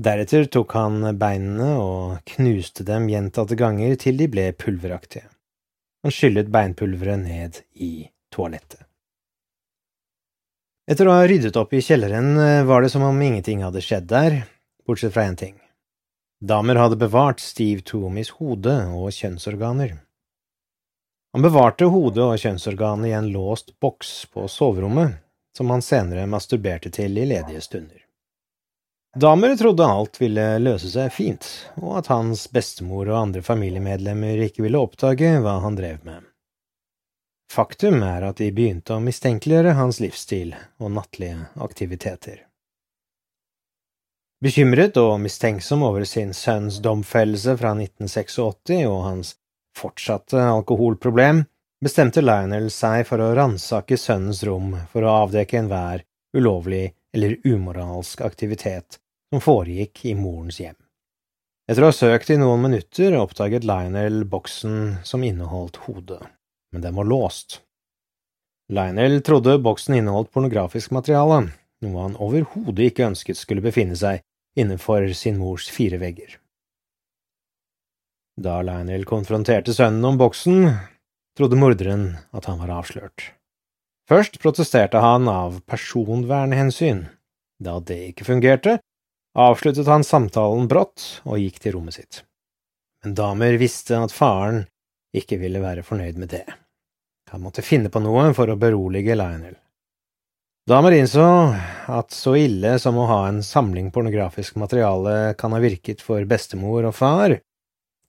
Deretter 0.01 0.47
tok 0.49 0.73
han 0.73 1.03
beinene 1.21 1.75
og 1.77 2.31
knuste 2.33 2.81
dem 2.87 3.05
gjentatte 3.11 3.53
ganger 3.59 3.93
til 4.01 4.17
de 4.17 4.25
ble 4.31 4.47
pulveraktige. 4.57 5.27
Han 6.03 6.13
skyllet 6.13 6.49
beinpulveret 6.53 7.19
ned 7.21 7.61
i 7.73 8.09
toalettet. 8.33 8.81
Etter 10.91 11.07
å 11.07 11.13
ha 11.13 11.27
ryddet 11.29 11.55
opp 11.59 11.73
i 11.77 11.81
kjelleren 11.85 12.33
var 12.67 12.81
det 12.81 12.89
som 12.91 13.05
om 13.05 13.21
ingenting 13.21 13.61
hadde 13.63 13.83
skjedd 13.85 14.09
der, 14.09 14.41
bortsett 14.87 15.13
fra 15.13 15.27
én 15.29 15.37
ting. 15.39 15.55
Damer 16.41 16.79
hadde 16.81 16.97
bevart 16.97 17.39
Steve 17.39 17.85
Toomis 17.85 18.33
hode 18.39 18.73
og 18.97 19.13
kjønnsorganer. 19.13 19.99
Han 21.31 21.45
bevarte 21.45 21.87
hodet 21.93 22.23
og 22.25 22.39
kjønnsorganet 22.41 23.11
i 23.11 23.15
en 23.15 23.29
låst 23.31 23.75
boks 23.79 24.25
på 24.33 24.47
soverommet, 24.51 25.21
som 25.55 25.69
han 25.71 25.85
senere 25.85 26.25
masturberte 26.27 26.89
til 26.91 27.13
i 27.21 27.27
ledige 27.29 27.61
stunder. 27.61 28.00
Damer 29.15 29.55
trodde 29.55 29.85
alt 29.85 30.21
ville 30.21 30.43
løse 30.63 30.87
seg 30.87 31.09
fint, 31.11 31.43
og 31.83 31.97
at 31.99 32.07
hans 32.07 32.45
bestemor 32.47 33.09
og 33.09 33.17
andre 33.17 33.41
familiemedlemmer 33.43 34.39
ikke 34.45 34.63
ville 34.63 34.79
oppdage 34.79 35.33
hva 35.43 35.57
han 35.65 35.75
drev 35.75 35.97
med. 36.07 36.29
Faktum 37.51 38.05
er 38.07 38.23
at 38.29 38.39
de 38.39 38.47
begynte 38.55 38.95
å 38.95 39.03
mistenkeliggjøre 39.03 39.73
hans 39.75 39.99
livsstil 39.99 40.53
og 40.79 40.93
nattlige 40.95 41.49
aktiviteter. 41.59 42.37
Bekymret 44.41 44.95
og 44.97 45.17
mistenksom 45.19 45.83
over 45.83 46.07
sin 46.07 46.31
sønns 46.31 46.79
domfellelse 46.79 47.57
fra 47.59 47.75
1986 47.75 48.39
og 48.87 49.03
hans 49.09 49.33
fortsatte 49.77 50.39
alkoholproblem, 50.39 51.43
bestemte 51.83 52.23
Lionel 52.23 52.71
seg 52.71 53.03
for 53.11 53.19
å 53.19 53.33
ransake 53.35 53.99
sønnens 53.99 54.39
rom 54.47 54.71
for 54.95 55.03
å 55.03 55.19
avdekke 55.25 55.59
enhver 55.59 56.07
ulovlig 56.31 56.93
eller 57.11 57.35
umoralsk 57.43 58.23
aktivitet 58.23 59.00
som 59.31 59.41
foregikk 59.41 60.03
i 60.05 60.13
morens 60.15 60.59
hjem. 60.59 60.75
Etter 61.71 61.85
å 61.85 61.91
ha 61.91 61.95
søkt 61.95 62.31
i 62.33 62.39
noen 62.39 62.65
minutter 62.65 63.15
oppdaget 63.15 63.63
Lionel 63.63 64.25
boksen 64.27 64.97
som 65.07 65.23
inneholdt 65.23 65.79
hodet, 65.85 66.19
men 66.73 66.83
den 66.83 66.97
var 66.97 67.07
låst. 67.07 67.61
Lionel 68.71 69.21
trodde 69.23 69.55
boksen 69.63 69.95
inneholdt 69.95 70.33
pornografisk 70.35 70.91
materiale, 70.95 71.45
noe 71.81 72.03
han 72.03 72.19
overhodet 72.19 72.91
ikke 72.91 73.07
ønsket 73.07 73.39
skulle 73.39 73.63
befinne 73.63 73.95
seg 73.95 74.19
innenfor 74.59 75.07
sin 75.15 75.39
mors 75.39 75.69
fire 75.71 76.01
vegger. 76.01 76.35
Da 78.41 78.59
Lionel 78.65 79.07
konfronterte 79.07 79.71
sønnen 79.75 80.03
om 80.11 80.19
boksen, 80.19 80.73
trodde 81.39 81.59
morderen 81.59 82.05
at 82.35 82.51
han 82.51 82.59
var 82.59 82.73
avslørt. 82.81 83.31
Først 84.11 84.41
protesterte 84.43 84.99
han 84.99 85.29
av 85.31 85.61
personvernhensyn. 85.71 87.05
Da 87.63 87.77
det 87.79 87.99
ikke 88.11 88.27
fungerte, 88.27 88.79
avsluttet 89.37 89.87
han 89.87 90.03
samtalen 90.03 90.67
brått 90.71 91.21
og 91.25 91.39
gikk 91.39 91.61
til 91.63 91.77
rommet 91.77 91.97
sitt. 91.99 92.21
Men 93.03 93.15
Damer 93.17 93.57
visste 93.61 93.97
at 93.97 94.13
faren 94.13 94.65
ikke 95.17 95.39
ville 95.41 95.61
være 95.63 95.83
fornøyd 95.83 96.19
med 96.21 96.31
det. 96.33 96.45
Han 97.31 97.43
måtte 97.45 97.63
finne 97.63 97.89
på 97.91 98.01
noe 98.03 98.29
for 98.35 98.51
å 98.51 98.59
berolige 98.59 99.15
Lionel. 99.15 99.55
Damer 100.69 100.93
innså 100.93 101.23
at 101.89 102.13
så 102.13 102.35
ille 102.37 102.75
som 102.79 102.99
å 103.01 103.07
ha 103.09 103.21
en 103.27 103.41
samling 103.43 103.89
pornografisk 103.91 104.59
materiale 104.61 105.33
kan 105.39 105.55
ha 105.55 105.61
virket 105.63 106.03
for 106.05 106.21
bestemor 106.29 106.85
og 106.85 106.93
far, 106.95 107.39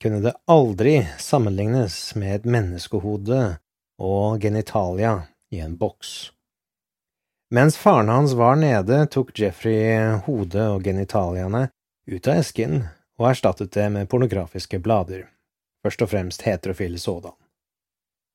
kunne 0.03 0.21
det 0.21 0.35
aldri 0.51 0.99
sammenlignes 1.23 1.97
med 2.19 2.35
et 2.37 2.49
menneskehode 2.51 3.41
og 4.03 4.43
genitalia 4.43 5.15
i 5.55 5.63
en 5.65 5.79
boks. 5.81 6.33
Mens 7.53 7.77
faren 7.77 8.09
hans 8.09 8.33
var 8.33 8.57
nede, 8.57 9.07
tok 9.13 9.35
Jeffrey 9.37 10.15
hodet 10.25 10.71
og 10.73 10.87
genitaliene 10.87 11.67
ut 12.09 12.29
av 12.33 12.39
esken 12.41 12.79
og 13.21 13.27
erstattet 13.29 13.75
det 13.77 13.91
med 13.93 14.09
pornografiske 14.09 14.81
blader, 14.81 15.27
først 15.85 16.07
og 16.07 16.09
fremst 16.15 16.47
heterofile 16.49 16.97
sådan. 16.97 17.37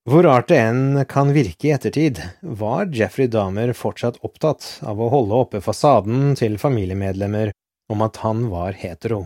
Hvor 0.06 0.22
rart 0.24 0.52
det 0.54 0.62
enn 0.62 1.02
kan 1.10 1.34
virke 1.34 1.66
i 1.68 1.74
ettertid, 1.74 2.22
var 2.46 2.94
Jeffrey 2.94 3.26
Dahmer 3.26 3.74
fortsatt 3.74 4.22
opptatt 4.22 4.70
av 4.86 5.02
å 5.02 5.10
holde 5.10 5.42
oppe 5.42 5.66
fasaden 5.66 6.38
til 6.38 6.62
familiemedlemmer 6.62 7.56
om 7.90 8.06
at 8.06 8.22
han 8.22 8.48
var 8.54 8.78
hetero. 8.78 9.26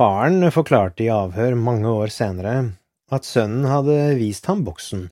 Faren 0.00 0.48
forklarte 0.48 1.04
i 1.04 1.12
avhør 1.12 1.60
mange 1.60 1.92
år 1.92 2.08
senere 2.08 2.58
at 3.12 3.28
sønnen 3.28 3.68
hadde 3.68 4.16
vist 4.16 4.48
ham 4.48 4.64
boksen, 4.64 5.10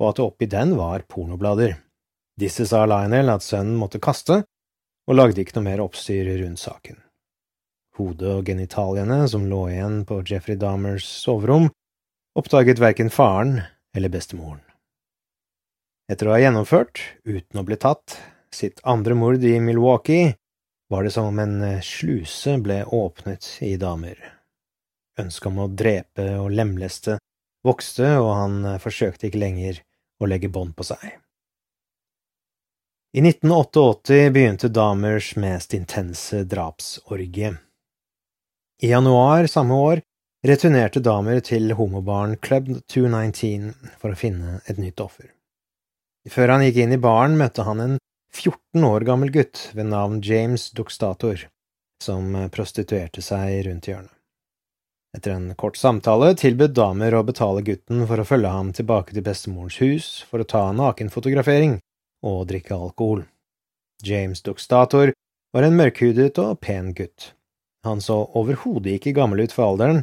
og 0.00 0.14
at 0.14 0.16
det 0.16 0.30
oppi 0.32 0.48
den 0.48 0.80
var 0.80 1.04
pornoblader. 1.12 1.82
Disse 2.36 2.66
sa 2.68 2.82
Lionel 2.84 3.32
at 3.32 3.44
sønnen 3.44 3.78
måtte 3.80 4.00
kaste, 4.02 4.42
og 5.06 5.16
lagde 5.16 5.40
ikke 5.40 5.56
noe 5.56 5.68
mer 5.70 5.82
oppstyr 5.84 6.28
rundt 6.42 6.60
saken. 6.60 6.98
Hodet 7.96 8.28
og 8.28 8.44
genitaliene 8.50 9.22
som 9.32 9.46
lå 9.48 9.62
igjen 9.72 10.02
på 10.08 10.20
Jeffrey 10.28 10.58
Dahmers 10.60 11.06
soverom, 11.22 11.70
oppdaget 12.36 12.82
verken 12.82 13.08
faren 13.08 13.62
eller 13.96 14.12
bestemoren. 14.12 14.60
Etter 16.12 16.28
å 16.28 16.36
ha 16.36 16.42
gjennomført, 16.42 17.00
uten 17.24 17.62
å 17.62 17.64
bli 17.66 17.78
tatt, 17.80 18.18
sitt 18.52 18.82
andre 18.84 19.16
mord 19.18 19.42
i 19.42 19.56
Milwaukee, 19.58 20.34
var 20.92 21.02
det 21.02 21.16
som 21.16 21.32
om 21.32 21.40
en 21.42 21.80
sluse 21.82 22.58
ble 22.62 22.82
åpnet 22.84 23.48
i 23.64 23.72
damer. 23.80 24.20
Ønsket 25.18 25.50
om 25.50 25.64
å 25.64 25.72
drepe 25.72 26.28
og 26.38 26.52
lemleste 26.52 27.16
vokste, 27.66 28.12
og 28.20 28.30
han 28.36 28.58
forsøkte 28.82 29.30
ikke 29.30 29.40
lenger 29.40 29.80
å 30.20 30.28
legge 30.30 30.52
bånd 30.52 30.76
på 30.76 30.86
seg. 30.86 31.16
I 33.16 33.20
1988 33.20 34.30
begynte 34.30 34.68
Damers 34.68 35.36
mest 35.36 35.74
intense 35.74 36.44
drapsorgie. 36.44 37.56
I 38.82 38.90
januar 38.90 39.46
samme 39.46 39.74
år 39.74 40.02
returnerte 40.44 41.00
damer 41.00 41.40
til 41.40 41.72
homobaren 41.78 42.34
Club 42.36 42.68
219 42.92 43.72
for 44.02 44.12
å 44.12 44.18
finne 44.20 44.58
et 44.68 44.76
nytt 44.76 45.00
offer. 45.00 45.30
Før 46.28 46.52
han 46.52 46.66
gikk 46.66 46.82
inn 46.84 46.92
i 46.92 47.00
baren, 47.00 47.38
møtte 47.40 47.64
han 47.64 47.80
en 47.80 47.96
14 48.36 48.84
år 48.84 49.08
gammel 49.08 49.32
gutt 49.32 49.64
ved 49.72 49.88
navn 49.94 50.20
James 50.20 50.68
Duxtator, 50.76 51.48
som 52.04 52.36
prostituerte 52.52 53.24
seg 53.24 53.62
rundt 53.70 53.88
hjørnet. 53.88 54.12
Etter 55.16 55.38
en 55.38 55.48
kort 55.56 55.80
samtale 55.80 56.34
tilbød 56.36 56.76
damer 56.76 57.16
å 57.16 57.24
betale 57.24 57.64
gutten 57.64 58.04
for 58.04 58.20
å 58.20 58.28
følge 58.28 58.52
ham 58.52 58.76
tilbake 58.76 59.16
til 59.16 59.24
bestemorens 59.24 59.80
hus 59.80 60.12
for 60.28 60.44
å 60.44 60.50
ta 60.52 60.66
nakenfotografering 60.76 61.78
og 62.26 62.48
drikke 62.50 62.74
alkohol. 62.74 63.24
James 64.04 64.42
Duxtator 64.44 65.12
var 65.54 65.66
en 65.66 65.78
mørkhudet 65.78 66.34
og 66.42 66.58
pen 66.60 66.92
gutt. 66.96 67.32
Han 67.86 68.02
så 68.02 68.18
overhodet 68.36 68.98
ikke 68.98 69.14
gammel 69.16 69.44
ut 69.46 69.54
for 69.54 69.70
alderen, 69.70 70.02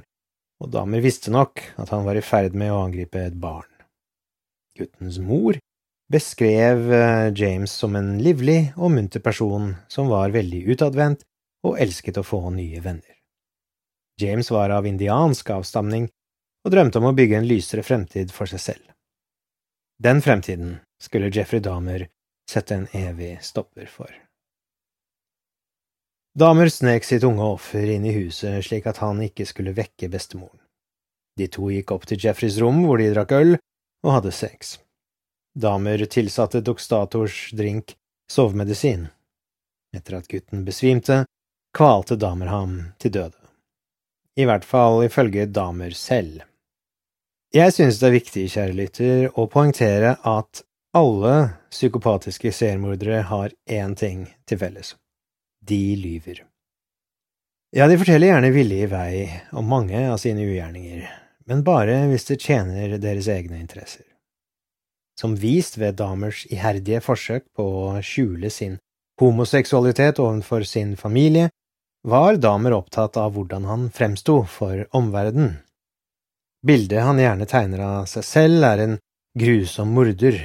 og 0.64 0.72
damer 0.72 1.04
visste 1.04 1.34
nok 1.34 1.62
at 1.82 1.92
han 1.92 2.06
var 2.08 2.18
i 2.18 2.24
ferd 2.24 2.56
med 2.56 2.72
å 2.72 2.80
angripe 2.86 3.20
et 3.20 3.36
barn. 3.38 3.68
Guttens 4.78 5.20
mor 5.22 5.60
beskrev 6.14 6.88
eh, 6.94 7.34
James 7.36 7.72
som 7.72 7.96
en 8.00 8.16
livlig 8.24 8.74
og 8.78 8.94
munter 8.96 9.22
person 9.24 9.74
som 9.92 10.10
var 10.12 10.34
veldig 10.34 10.64
utadvendt 10.74 11.26
og 11.68 11.78
elsket 11.82 12.20
å 12.20 12.26
få 12.26 12.42
nye 12.56 12.82
venner. 12.84 13.20
James 14.22 14.50
var 14.54 14.74
av 14.74 14.88
indiansk 14.88 15.50
avstamning 15.56 16.08
og 16.64 16.74
drømte 16.74 17.00
om 17.02 17.10
å 17.10 17.16
bygge 17.18 17.40
en 17.40 17.50
lysere 17.50 17.84
fremtid 17.86 18.32
for 18.34 18.50
seg 18.50 18.62
selv. 18.62 18.84
Den 20.04 20.22
fremtiden 20.22 20.78
skulle 21.02 21.32
Jeffrey 21.34 21.62
Dahmer 21.64 22.08
sette 22.49 22.75
en 22.75 22.88
evig 22.93 23.38
stopper 23.43 23.86
for. 23.89 24.12
Damer 26.34 26.69
snek 26.69 27.06
sitt 27.06 27.23
unge 27.23 27.45
offer 27.45 27.86
inn 27.93 28.06
i 28.10 28.13
huset 28.15 28.65
slik 28.65 28.88
at 28.89 29.03
han 29.03 29.21
ikke 29.21 29.45
skulle 29.45 29.75
vekke 29.77 30.10
bestemoren. 30.10 30.60
De 31.38 31.47
to 31.49 31.69
gikk 31.73 31.93
opp 31.93 32.08
til 32.10 32.21
Jeffreys 32.21 32.58
rom 32.62 32.84
hvor 32.88 33.01
de 33.01 33.12
drakk 33.13 33.36
øl 33.38 33.53
og 33.56 34.15
hadde 34.15 34.34
sex. 34.34 34.77
Damer 35.53 36.01
tilsatte 36.10 36.63
dokstators 36.65 37.51
drink 37.53 37.93
sovemedisin. 38.29 39.08
Etter 39.93 40.17
at 40.17 40.29
gutten 40.29 40.65
besvimte, 40.65 41.23
kvalte 41.77 42.17
damer 42.17 42.49
ham 42.49 42.73
til 42.97 43.13
døde. 43.13 43.38
I 44.34 44.47
hvert 44.49 44.65
fall 44.65 45.03
ifølge 45.06 45.45
damer 45.45 45.93
selv. 45.93 46.41
Jeg 47.53 47.73
synes 47.75 47.99
det 48.01 48.08
er 48.08 48.15
viktig, 48.17 48.43
kjære 48.49 48.73
lytter, 48.73 49.25
å 49.38 49.45
poengtere 49.45 50.15
at 50.25 50.63
alle 50.93 51.36
psykopatiske 51.73 52.51
seriemordere 52.53 53.23
har 53.29 53.53
én 53.69 53.95
ting 53.97 54.27
til 54.45 54.60
felles 54.62 54.93
de 55.63 55.95
lyver. 55.95 56.43
Ja, 57.73 57.88
de 57.88 57.97
forteller 57.97 58.29
gjerne 58.29 58.51
villig 58.53 58.84
vei 58.91 59.25
om 59.56 59.65
mange 59.65 59.97
av 60.12 60.19
sine 60.21 60.43
ugjerninger, 60.45 61.06
men 61.49 61.63
bare 61.65 62.03
hvis 62.12 62.27
det 62.29 62.41
tjener 62.43 62.97
deres 63.01 63.29
egne 63.32 63.58
interesser. 63.58 64.06
Som 65.19 65.38
vist 65.38 65.77
ved 65.77 65.97
Damers 65.97 66.43
iherdige 66.51 67.01
forsøk 67.01 67.47
på 67.56 67.63
å 67.63 68.01
skjule 68.06 68.51
sin 68.53 68.77
homoseksualitet 69.21 70.19
overfor 70.21 70.65
sin 70.67 70.95
familie, 70.97 71.49
var 72.03 72.38
Damer 72.38 72.75
opptatt 72.75 73.17
av 73.17 73.34
hvordan 73.34 73.65
han 73.69 73.89
fremsto 73.93 74.41
for 74.49 74.84
omverdenen. 74.91 75.56
Bildet 76.65 77.06
han 77.06 77.19
gjerne 77.19 77.47
tegner 77.49 77.84
av 77.86 78.10
seg 78.12 78.25
selv, 78.27 78.65
er 78.67 78.84
en 78.84 78.97
grusom 79.39 79.93
morder, 79.95 80.38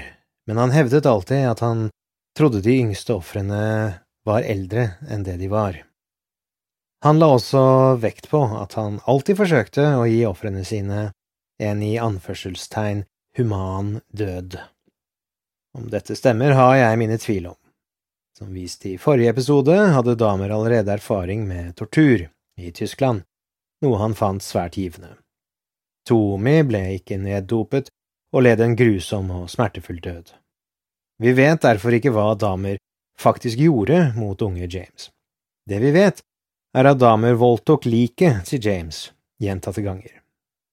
men 0.48 0.56
han 0.56 0.72
hevdet 0.72 1.06
alltid 1.06 1.44
at 1.50 1.60
han 1.60 1.90
trodde 2.38 2.62
de 2.64 2.78
yngste 2.80 3.12
ofrene 3.18 3.60
var 4.24 4.46
eldre 4.48 4.94
enn 5.10 5.26
det 5.26 5.36
de 5.42 5.50
var. 5.52 5.76
Han 7.04 7.20
la 7.20 7.28
også 7.36 7.60
vekt 8.02 8.30
på 8.32 8.40
at 8.58 8.74
han 8.80 8.98
alltid 9.06 9.38
forsøkte 9.38 9.84
å 10.00 10.06
gi 10.08 10.24
ofrene 10.26 10.64
sine 10.66 11.10
en 11.62 11.82
i 11.82 11.98
anførselstegn 12.00 13.04
human 13.36 14.00
død. 14.08 14.56
Om 15.78 15.90
dette 15.92 16.16
stemmer, 16.16 16.56
har 16.56 16.74
jeg 16.76 16.98
mine 16.98 17.18
tvil 17.20 17.50
om. 17.52 17.58
Som 18.38 18.54
vist 18.54 18.86
i 18.86 18.96
forrige 18.98 19.34
episode, 19.34 19.74
hadde 19.94 20.16
Damer 20.18 20.50
allerede 20.54 20.96
erfaring 20.96 21.44
med 21.46 21.76
tortur 21.76 22.24
i 22.58 22.72
Tyskland, 22.72 23.22
noe 23.84 24.00
han 24.00 24.16
fant 24.18 24.42
svært 24.42 24.78
givende. 24.78 25.12
Tomi 26.08 26.62
ble 26.66 26.82
ikke 26.96 27.18
neddopet 27.20 27.92
og 28.32 28.44
led 28.46 28.62
en 28.64 28.76
grusom 28.78 29.30
og 29.34 29.50
smertefull 29.50 30.00
død. 30.02 30.37
Vi 31.18 31.32
vet 31.34 31.62
derfor 31.62 31.94
ikke 31.96 32.12
hva 32.14 32.32
Damer 32.38 32.78
faktisk 33.18 33.58
gjorde 33.58 34.12
mot 34.16 34.42
unge 34.42 34.68
James. 34.70 35.10
Det 35.66 35.80
vi 35.82 35.90
vet, 35.90 36.22
er 36.76 36.86
at 36.86 37.00
Damer 37.00 37.34
voldtok 37.38 37.88
liket 37.90 38.46
til 38.46 38.62
James 38.62 39.08
gjentatte 39.42 39.82
ganger. 39.82 40.14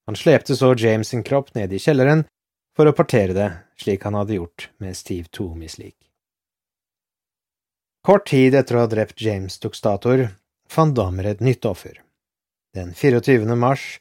Han 0.05 0.17
slepte 0.17 0.55
så 0.55 0.75
James 0.77 1.09
sin 1.09 1.23
kropp 1.25 1.55
ned 1.55 1.73
i 1.73 1.81
kjelleren 1.81 2.25
for 2.77 2.85
å 2.85 2.93
partere 2.93 3.33
det, 3.33 3.49
slik 3.81 4.05
han 4.05 4.17
hadde 4.17 4.37
gjort 4.37 4.69
med 4.77 4.97
Steve 4.97 5.31
Tomis 5.33 5.79
lik. 5.81 5.97
Kort 8.05 8.27
tid 8.29 8.53
etter 8.53 8.77
å 8.77 8.83
ha 8.83 8.89
drept 8.91 9.21
James 9.21 9.57
Tuxtator 9.57 10.27
fant 10.69 10.93
Damer 10.93 11.31
et 11.31 11.41
nytt 11.41 11.65
offer. 11.65 11.97
Den 12.75 12.93
24. 12.93 13.55
mars 13.57 13.95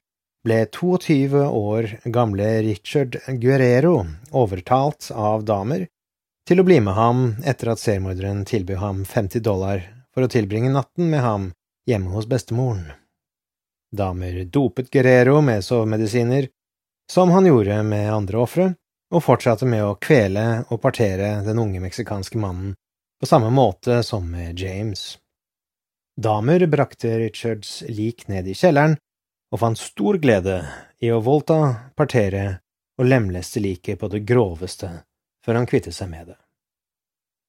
ble 0.45 0.67
22 0.69 1.41
år 1.41 1.89
gamle 2.13 2.51
Richard 2.67 3.17
Guerrero 3.41 4.03
overtalt 4.37 5.09
av 5.15 5.47
Damer 5.49 5.87
til 6.49 6.61
å 6.61 6.65
bli 6.67 6.77
med 6.85 6.95
ham 6.95 7.25
etter 7.47 7.73
at 7.73 7.81
seriemorderen 7.81 8.45
tilbød 8.49 8.81
ham 8.83 9.05
50 9.09 9.45
dollar 9.45 9.85
for 10.15 10.27
å 10.27 10.31
tilbringe 10.31 10.73
natten 10.73 11.09
med 11.11 11.25
ham 11.25 11.49
hjemme 11.89 12.13
hos 12.13 12.29
bestemoren. 12.29 12.93
Damer 13.95 14.43
dopet 14.45 14.91
Guerrero 14.93 15.41
med 15.41 15.65
sovemedisiner, 15.65 16.49
som 17.11 17.31
han 17.31 17.47
gjorde 17.47 17.83
med 17.87 18.11
andre 18.13 18.41
ofre, 18.43 18.71
og 19.15 19.23
fortsatte 19.23 19.67
med 19.69 19.85
å 19.85 19.97
kvele 20.01 20.65
og 20.73 20.81
partere 20.83 21.37
den 21.47 21.61
unge 21.63 21.81
meksikanske 21.85 22.41
mannen 22.41 22.75
på 23.21 23.29
samme 23.29 23.51
måte 23.55 24.03
som 24.03 24.27
med 24.31 24.59
James. 24.59 25.19
Damer 26.21 26.67
brakte 26.71 27.17
Richards 27.19 27.83
lik 27.89 28.27
ned 28.29 28.49
i 28.51 28.57
kjelleren 28.59 28.97
og 29.55 29.61
fant 29.63 29.79
stor 29.79 30.19
glede 30.19 30.61
i 31.03 31.13
å 31.15 31.23
voldta, 31.23 31.91
partere 31.95 32.59
og 32.99 33.07
lemleste 33.07 33.63
liket 33.63 34.01
på 34.01 34.11
det 34.11 34.25
groveste 34.27 34.91
før 35.45 35.61
han 35.61 35.69
kvittet 35.71 35.97
seg 35.97 36.11
med 36.13 36.33
det. 36.33 36.39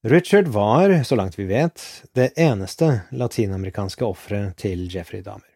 Richard 0.05 0.51
var, 0.53 0.91
så 1.03 1.17
langt 1.17 1.39
vi 1.39 1.47
vet, 1.49 1.81
det 2.13 2.35
eneste 2.37 3.07
latinamerikanske 3.15 4.05
offeret 4.05 4.53
til 4.61 4.85
Jeffrey 4.93 5.23
Dahmer. 5.25 5.49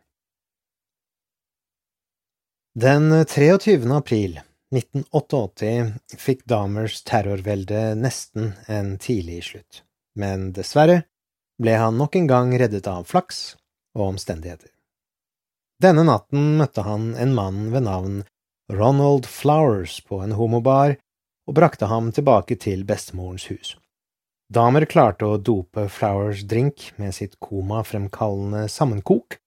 Den 2.79 3.11
23. 3.25 3.83
april 3.93 4.39
1988 4.73 6.17
fikk 6.17 6.47
Dahmers 6.49 7.03
terrorvelde 7.05 7.91
nesten 7.99 8.53
en 8.69 8.95
tidlig 9.01 9.43
slutt 9.51 9.83
men 10.19 10.51
dessverre 10.55 11.03
ble 11.61 11.75
han 11.79 11.97
nok 11.99 12.15
en 12.19 12.27
gang 12.29 12.53
reddet 12.59 12.87
av 12.87 13.07
flaks 13.09 13.55
og 13.97 14.13
omstendigheter. 14.13 14.71
Denne 15.79 16.03
natten 16.07 16.57
møtte 16.59 16.83
han 16.83 17.13
en 17.19 17.35
mann 17.35 17.69
ved 17.73 17.85
navn 17.87 18.21
Ronald 18.71 19.27
Flowers 19.29 19.99
på 20.05 20.19
en 20.23 20.35
homobar 20.37 20.97
og 21.49 21.57
brakte 21.57 21.89
ham 21.89 22.11
tilbake 22.13 22.59
til 22.61 22.85
bestemorens 22.85 23.49
hus. 23.49 23.75
Damer 24.53 24.85
klarte 24.89 25.25
å 25.25 25.37
dope 25.37 25.87
Flowers 25.89 26.45
drink 26.49 26.91
med 27.01 27.13
sitt 27.17 27.35
komafremkallende 27.41 28.67
sammenkok, 28.69 29.37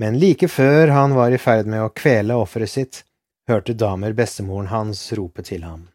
men 0.00 0.20
like 0.20 0.48
før 0.48 0.92
han 0.94 1.16
var 1.16 1.32
i 1.32 1.40
ferd 1.40 1.68
med 1.68 1.84
å 1.84 1.92
kvele 1.92 2.36
offeret 2.36 2.72
sitt, 2.72 3.02
hørte 3.48 3.74
damer 3.74 4.12
bestemoren 4.16 4.70
hans 4.72 5.02
rope 5.16 5.44
til 5.44 5.64
ham. 5.64 5.88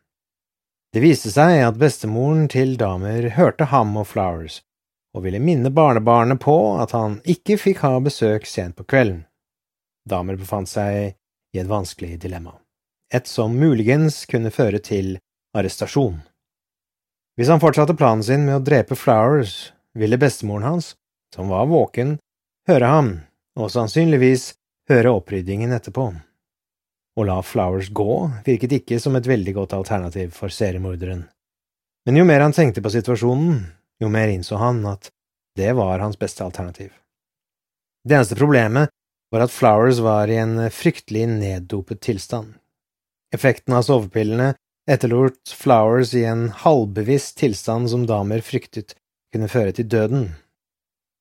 Det 0.94 1.02
viste 1.02 1.32
seg 1.34 1.64
at 1.66 1.80
bestemoren 1.82 2.46
til 2.54 2.76
Damer 2.78 3.26
hørte 3.34 3.66
ham 3.72 3.96
og 3.98 4.12
Flowers, 4.12 4.60
og 5.18 5.26
ville 5.26 5.42
minne 5.42 5.72
barnebarnet 5.74 6.38
på 6.42 6.54
at 6.82 6.94
han 6.94 7.16
ikke 7.26 7.58
fikk 7.58 7.82
ha 7.82 7.96
besøk 8.06 8.46
sent 8.46 8.78
på 8.78 8.86
kvelden. 8.86 9.24
Damer 10.06 10.38
befant 10.38 10.70
seg 10.70 11.16
i 11.54 11.62
et 11.62 11.70
vanskelig 11.70 12.20
dilemma, 12.22 12.54
et 13.10 13.26
som 13.30 13.58
muligens 13.58 14.28
kunne 14.30 14.54
føre 14.54 14.82
til 14.86 15.16
arrestasjon. 15.58 16.20
Hvis 17.38 17.50
han 17.50 17.62
fortsatte 17.62 17.96
planen 17.98 18.24
sin 18.26 18.46
med 18.46 18.60
å 18.60 18.64
drepe 18.64 18.98
Flowers, 18.98 19.74
ville 19.98 20.20
bestemoren 20.22 20.68
hans, 20.68 20.94
som 21.34 21.50
var 21.50 21.70
våken, 21.70 22.18
høre 22.70 22.90
ham, 22.90 23.12
og 23.58 23.72
sannsynligvis 23.74 24.52
høre 24.90 25.14
oppryddingen 25.18 25.74
etterpå. 25.74 26.12
Å 27.14 27.26
la 27.26 27.40
Flowers 27.46 27.92
gå 27.94 28.18
virket 28.46 28.74
ikke 28.80 29.00
som 29.02 29.18
et 29.18 29.30
veldig 29.30 29.54
godt 29.58 29.76
alternativ 29.78 30.34
for 30.38 30.54
seriemorderen, 30.54 31.28
men 32.06 32.18
jo 32.20 32.26
mer 32.28 32.44
han 32.44 32.56
tenkte 32.56 32.82
på 32.84 32.92
situasjonen, 32.92 33.62
jo 34.02 34.10
mer 34.12 34.34
innså 34.34 34.58
han 34.60 34.82
at 34.90 35.10
det 35.58 35.72
var 35.78 36.02
hans 36.02 36.18
beste 36.20 36.44
alternativ. 36.44 36.92
Det 38.04 38.18
eneste 38.18 38.36
problemet 38.36 38.92
var 39.32 39.46
at 39.46 39.54
Flowers 39.54 40.02
var 40.04 40.28
i 40.28 40.40
en 40.42 40.58
fryktelig 40.74 41.28
neddopet 41.30 42.02
tilstand. 42.04 42.58
Effekten 43.34 43.74
av 43.78 43.86
sovepillene 43.88 44.52
etterlot 44.90 45.50
Flowers 45.56 46.14
i 46.14 46.24
en 46.28 46.50
halvbevisst 46.50 47.38
tilstand 47.40 47.90
som 47.90 48.08
damer 48.08 48.44
fryktet 48.44 48.96
kunne 49.34 49.50
føre 49.52 49.72
til 49.76 49.88
døden. 49.90 50.26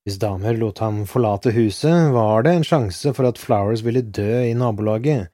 Hvis 0.03 0.19
damer 0.19 0.59
lot 0.59 0.81
ham 0.83 1.05
forlate 1.07 1.53
huset, 1.55 2.11
var 2.15 2.43
det 2.43 2.57
en 2.57 2.67
sjanse 2.67 3.13
for 3.15 3.29
at 3.29 3.39
Flowers 3.39 3.85
ville 3.87 4.03
dø 4.03 4.43
i 4.49 4.55
nabolaget, 4.59 5.31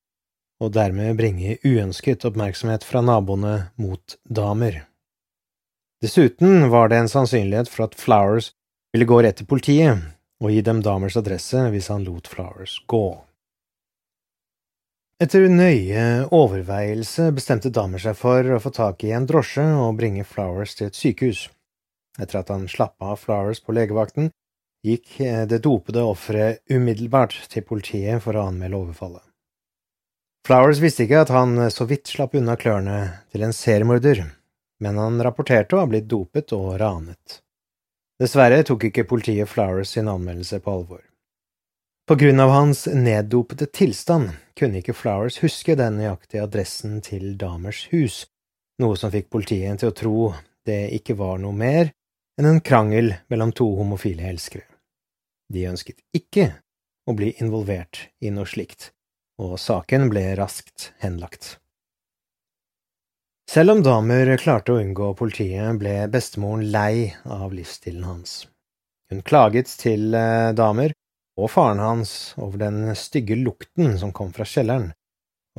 og 0.61 0.75
dermed 0.75 1.17
bringe 1.17 1.57
uønsket 1.65 2.27
oppmerksomhet 2.29 2.85
fra 2.85 3.01
naboene 3.01 3.71
mot 3.81 4.19
damer. 4.29 4.83
Dessuten 6.05 6.69
var 6.71 6.93
det 6.93 7.01
en 7.01 7.11
sannsynlighet 7.11 7.71
for 7.73 7.89
at 7.89 7.97
Flowers 7.99 8.53
ville 8.93 9.09
gå 9.09 9.23
rett 9.25 9.41
til 9.41 9.49
politiet 9.49 10.05
og 10.39 10.53
gi 10.53 10.61
dem 10.63 10.83
damers 10.85 11.17
adresse 11.19 11.65
hvis 11.73 11.89
han 11.91 12.05
lot 12.07 12.29
Flowers 12.31 12.77
gå. 12.87 13.07
Etter 15.19 15.49
nøye 15.51 16.03
overveielse 16.31 17.33
bestemte 17.35 17.73
damer 17.75 17.99
seg 17.99 18.15
for 18.15 18.47
å 18.55 18.61
få 18.63 18.71
tak 18.71 19.01
i 19.03 19.09
en 19.17 19.25
drosje 19.27 19.65
og 19.67 19.97
bringe 19.99 20.23
Flowers 20.23 20.77
til 20.79 20.93
et 20.93 20.99
sykehus. 20.99 21.41
Etter 22.23 22.39
at 22.39 22.53
han 22.55 22.69
slapp 22.71 22.95
av 23.03 23.17
Flowers 23.19 23.59
på 23.59 23.75
legevakten, 23.75 24.31
gikk 24.87 25.17
det 25.51 25.59
dopede 25.65 26.05
offeret 26.07 26.63
umiddelbart 26.71 27.35
til 27.51 27.67
politiet 27.67 28.23
for 28.23 28.39
å 28.39 28.47
anmelde 28.47 28.79
overfallet. 28.79 29.25
Flowers 30.47 30.79
visste 30.79 31.09
ikke 31.09 31.25
at 31.27 31.35
han 31.35 31.67
så 31.75 31.89
vidt 31.91 32.07
slapp 32.15 32.39
unna 32.39 32.55
klørne 32.55 33.01
til 33.35 33.43
en 33.43 33.53
seriemorder, 33.53 34.23
men 34.79 35.03
han 35.03 35.19
rapporterte 35.19 35.75
å 35.75 35.83
ha 35.83 35.91
blitt 35.91 36.07
dopet 36.07 36.55
og 36.55 36.77
ranet. 36.79 37.41
Dessverre 38.23 38.63
tok 38.63 38.87
ikke 38.93 39.09
politiet 39.11 39.51
Flowers 39.51 39.99
sin 39.99 40.07
anmeldelse 40.07 40.63
på 40.63 40.79
alvor. 40.79 41.03
På 42.09 42.15
grunn 42.15 42.41
av 42.41 42.51
hans 42.51 42.87
neddopete 42.87 43.67
tilstand 43.67 44.31
kunne 44.57 44.79
ikke 44.81 44.95
Flowers 44.97 45.43
huske 45.43 45.75
den 45.77 45.99
nøyaktige 46.01 46.41
adressen 46.47 47.03
til 47.05 47.35
Damers 47.37 47.83
hus, 47.91 48.23
noe 48.81 48.97
som 48.97 49.11
fikk 49.13 49.27
politiet 49.35 49.83
til 49.83 49.91
å 49.91 49.97
tro 49.99 50.21
det 50.65 50.87
ikke 50.97 51.19
var 51.19 51.37
noe 51.43 51.53
mer 51.53 51.91
enn 52.41 52.49
en 52.49 52.63
krangel 52.65 53.11
mellom 53.29 53.53
to 53.53 53.67
homofile 53.77 54.25
elskere. 54.25 54.65
De 55.53 55.67
ønsket 55.69 56.01
ikke 56.17 56.47
å 57.05 57.13
bli 57.19 57.35
involvert 57.45 58.07
i 58.25 58.33
noe 58.33 58.49
slikt, 58.49 58.95
og 59.37 59.59
saken 59.61 60.09
ble 60.09 60.23
raskt 60.41 60.95
henlagt. 61.05 61.59
Selv 63.53 63.75
om 63.75 63.83
Damer 63.85 64.33
klarte 64.41 64.73
å 64.73 64.81
unngå 64.81 65.11
politiet, 65.21 65.77
ble 65.77 65.99
bestemoren 66.09 66.71
lei 66.73 67.13
av 67.29 67.53
livsstilen 67.53 68.09
hans. 68.09 68.39
Hun 69.13 69.21
klaget 69.21 69.77
til 69.77 70.17
eh, 70.17 70.57
Damer 70.57 70.97
og 71.39 71.53
faren 71.55 71.79
hans 71.79 72.35
over 72.37 72.59
den 72.59 72.95
stygge 72.99 73.39
lukten 73.39 73.95
som 74.01 74.13
kom 74.13 74.33
fra 74.35 74.47
kjelleren, 74.49 74.91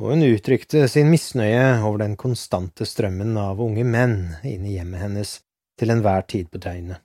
og 0.00 0.12
hun 0.12 0.24
uttrykte 0.24 0.86
sin 0.88 1.10
misnøye 1.12 1.80
over 1.80 2.02
den 2.04 2.16
konstante 2.20 2.86
strømmen 2.88 3.36
av 3.40 3.60
unge 3.60 3.84
menn 3.84 4.18
inn 4.44 4.66
i 4.68 4.76
hjemmet 4.78 5.02
hennes 5.04 5.38
til 5.80 5.92
enhver 5.92 6.26
tid 6.28 6.50
på 6.52 6.60
døgnet. 6.60 7.00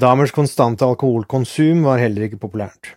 Damers 0.00 0.32
konstante 0.32 0.86
alkoholkonsum 0.86 1.82
var 1.84 2.00
heller 2.02 2.26
ikke 2.26 2.40
populært. 2.40 2.94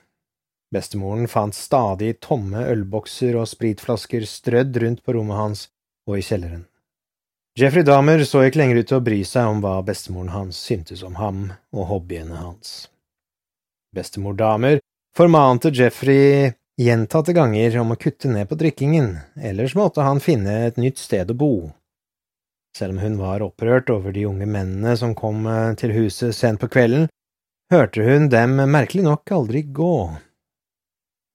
Bestemoren 0.73 1.27
fant 1.29 1.53
stadig 1.57 2.15
tomme 2.23 2.63
ølbokser 2.69 3.35
og 3.37 3.49
spritflasker 3.49 4.25
strødd 4.29 4.77
rundt 4.81 5.03
på 5.05 5.17
rommet 5.17 5.37
hans 5.37 5.65
og 6.09 6.17
i 6.17 6.25
kjelleren. 6.25 6.63
Jeffrey 7.59 7.85
Dahmer 7.85 8.23
så 8.25 8.41
ikke 8.47 8.63
lenger 8.63 8.81
ut 8.81 8.87
til 8.89 8.97
å 8.97 9.05
bry 9.05 9.19
seg 9.27 9.51
om 9.51 9.59
hva 9.61 9.75
bestemoren 9.85 10.33
hans 10.33 10.57
syntes 10.57 11.03
om 11.05 11.19
ham 11.19 11.43
og 11.75 11.85
hobbyene 11.91 12.39
hans. 12.39 12.87
Bestemor 13.93 14.33
Dahmer 14.33 14.79
formante 15.17 15.69
Jeffrey 15.69 16.53
gjentatte 16.81 17.33
ganger 17.33 17.77
om 17.79 17.93
å 17.93 17.99
kutte 17.99 18.31
ned 18.31 18.49
på 18.49 18.57
drikkingen, 18.57 19.15
ellers 19.37 19.75
måtte 19.77 20.05
han 20.05 20.21
finne 20.23 20.63
et 20.67 20.79
nytt 20.81 20.97
sted 20.97 21.29
å 21.29 21.37
bo. 21.37 21.53
Selv 22.73 22.95
om 22.95 23.03
hun 23.03 23.19
var 23.21 23.43
opprørt 23.45 23.91
over 23.93 24.15
de 24.15 24.25
unge 24.25 24.47
mennene 24.49 24.95
som 24.97 25.13
kom 25.13 25.45
eh, 25.45 25.75
til 25.77 25.93
huset 25.93 26.33
sent 26.33 26.61
på 26.61 26.71
kvelden, 26.73 27.05
hørte 27.69 28.01
hun 28.05 28.31
dem 28.33 28.57
merkelig 28.57 29.05
nok 29.05 29.29
aldri 29.31 29.61
gå. 29.69 29.97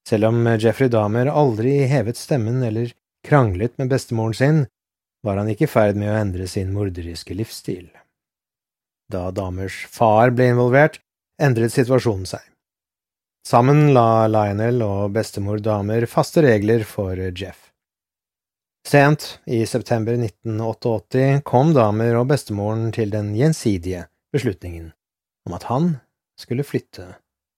Selv 0.09 0.33
om 0.33 0.42
Jeffrey 0.59 0.90
Dahmer 0.90 1.31
aldri 1.31 1.85
hevet 1.87 2.18
stemmen 2.18 2.62
eller 2.66 2.90
kranglet 3.27 3.77
med 3.79 3.90
bestemoren 3.92 4.35
sin, 4.35 4.61
var 5.23 5.38
han 5.38 5.51
ikke 5.51 5.66
i 5.66 5.71
ferd 5.71 5.99
med 5.99 6.11
å 6.11 6.18
endre 6.18 6.47
sin 6.51 6.73
morderiske 6.75 7.35
livsstil. 7.37 7.87
Da 9.12 9.29
Dahmers 9.35 9.85
far 9.92 10.33
ble 10.35 10.51
involvert, 10.53 10.99
endret 11.42 11.74
situasjonen 11.74 12.27
seg. 12.29 12.42
Sammen 13.48 13.94
la 13.96 14.27
Lionel 14.29 14.83
og 14.85 15.14
bestemor 15.14 15.62
damer 15.64 16.05
faste 16.11 16.42
regler 16.44 16.85
for 16.85 17.16
Jeff. 17.16 17.70
Sent 18.88 19.38
i 19.46 19.64
september 19.66 20.16
1988 20.16 21.42
kom 21.48 21.74
damer 21.77 22.16
og 22.20 22.29
bestemoren 22.31 22.90
til 22.94 23.12
den 23.12 23.35
gjensidige 23.37 24.07
beslutningen 24.33 24.92
om 25.48 25.57
at 25.57 25.66
han 25.68 25.90
skulle 26.40 26.64
flytte 26.64 27.11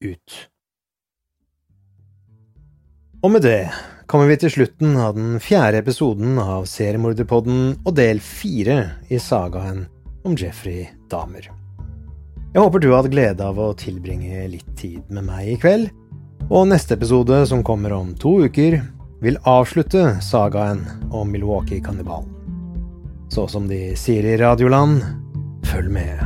ut. 0.02 0.38
Og 3.20 3.34
med 3.34 3.44
det 3.44 3.68
kommer 4.10 4.30
vi 4.30 4.38
til 4.40 4.54
slutten 4.54 4.96
av 4.98 5.14
den 5.18 5.38
fjerde 5.44 5.84
episoden 5.84 6.38
av 6.40 6.66
Seriemorderpodden 6.70 7.80
og 7.84 7.94
del 7.98 8.22
fire 8.24 8.80
i 9.12 9.20
sagaen 9.22 9.84
om 10.24 10.38
Jeffrey 10.38 10.88
Dahmer. 11.12 11.59
Jeg 12.50 12.64
håper 12.64 12.82
du 12.82 12.88
har 12.90 13.04
hatt 13.04 13.12
glede 13.12 13.46
av 13.46 13.58
å 13.62 13.68
tilbringe 13.78 14.42
litt 14.50 14.66
tid 14.74 15.06
med 15.06 15.22
meg 15.22 15.52
i 15.52 15.58
kveld, 15.62 15.92
og 16.50 16.64
neste 16.66 16.96
episode, 16.96 17.44
som 17.46 17.62
kommer 17.62 17.94
om 17.94 18.10
to 18.18 18.40
uker, 18.42 18.80
vil 19.22 19.38
avslutte 19.46 20.16
sagaen 20.18 20.82
om 21.14 21.30
Milwaukee-kannibalen. 21.30 22.26
Så 23.30 23.46
som 23.46 23.70
de 23.70 23.94
sier 23.94 24.26
i 24.26 24.34
Radioland, 24.42 24.98
følg 25.70 25.94
med. 25.94 26.18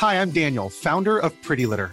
Hi, 0.00 0.16
I'm 0.16 0.32
Daniel, 0.32 0.70
founder 0.70 1.18
of 1.18 1.36
Pretty 1.42 1.66
Litter. 1.66 1.92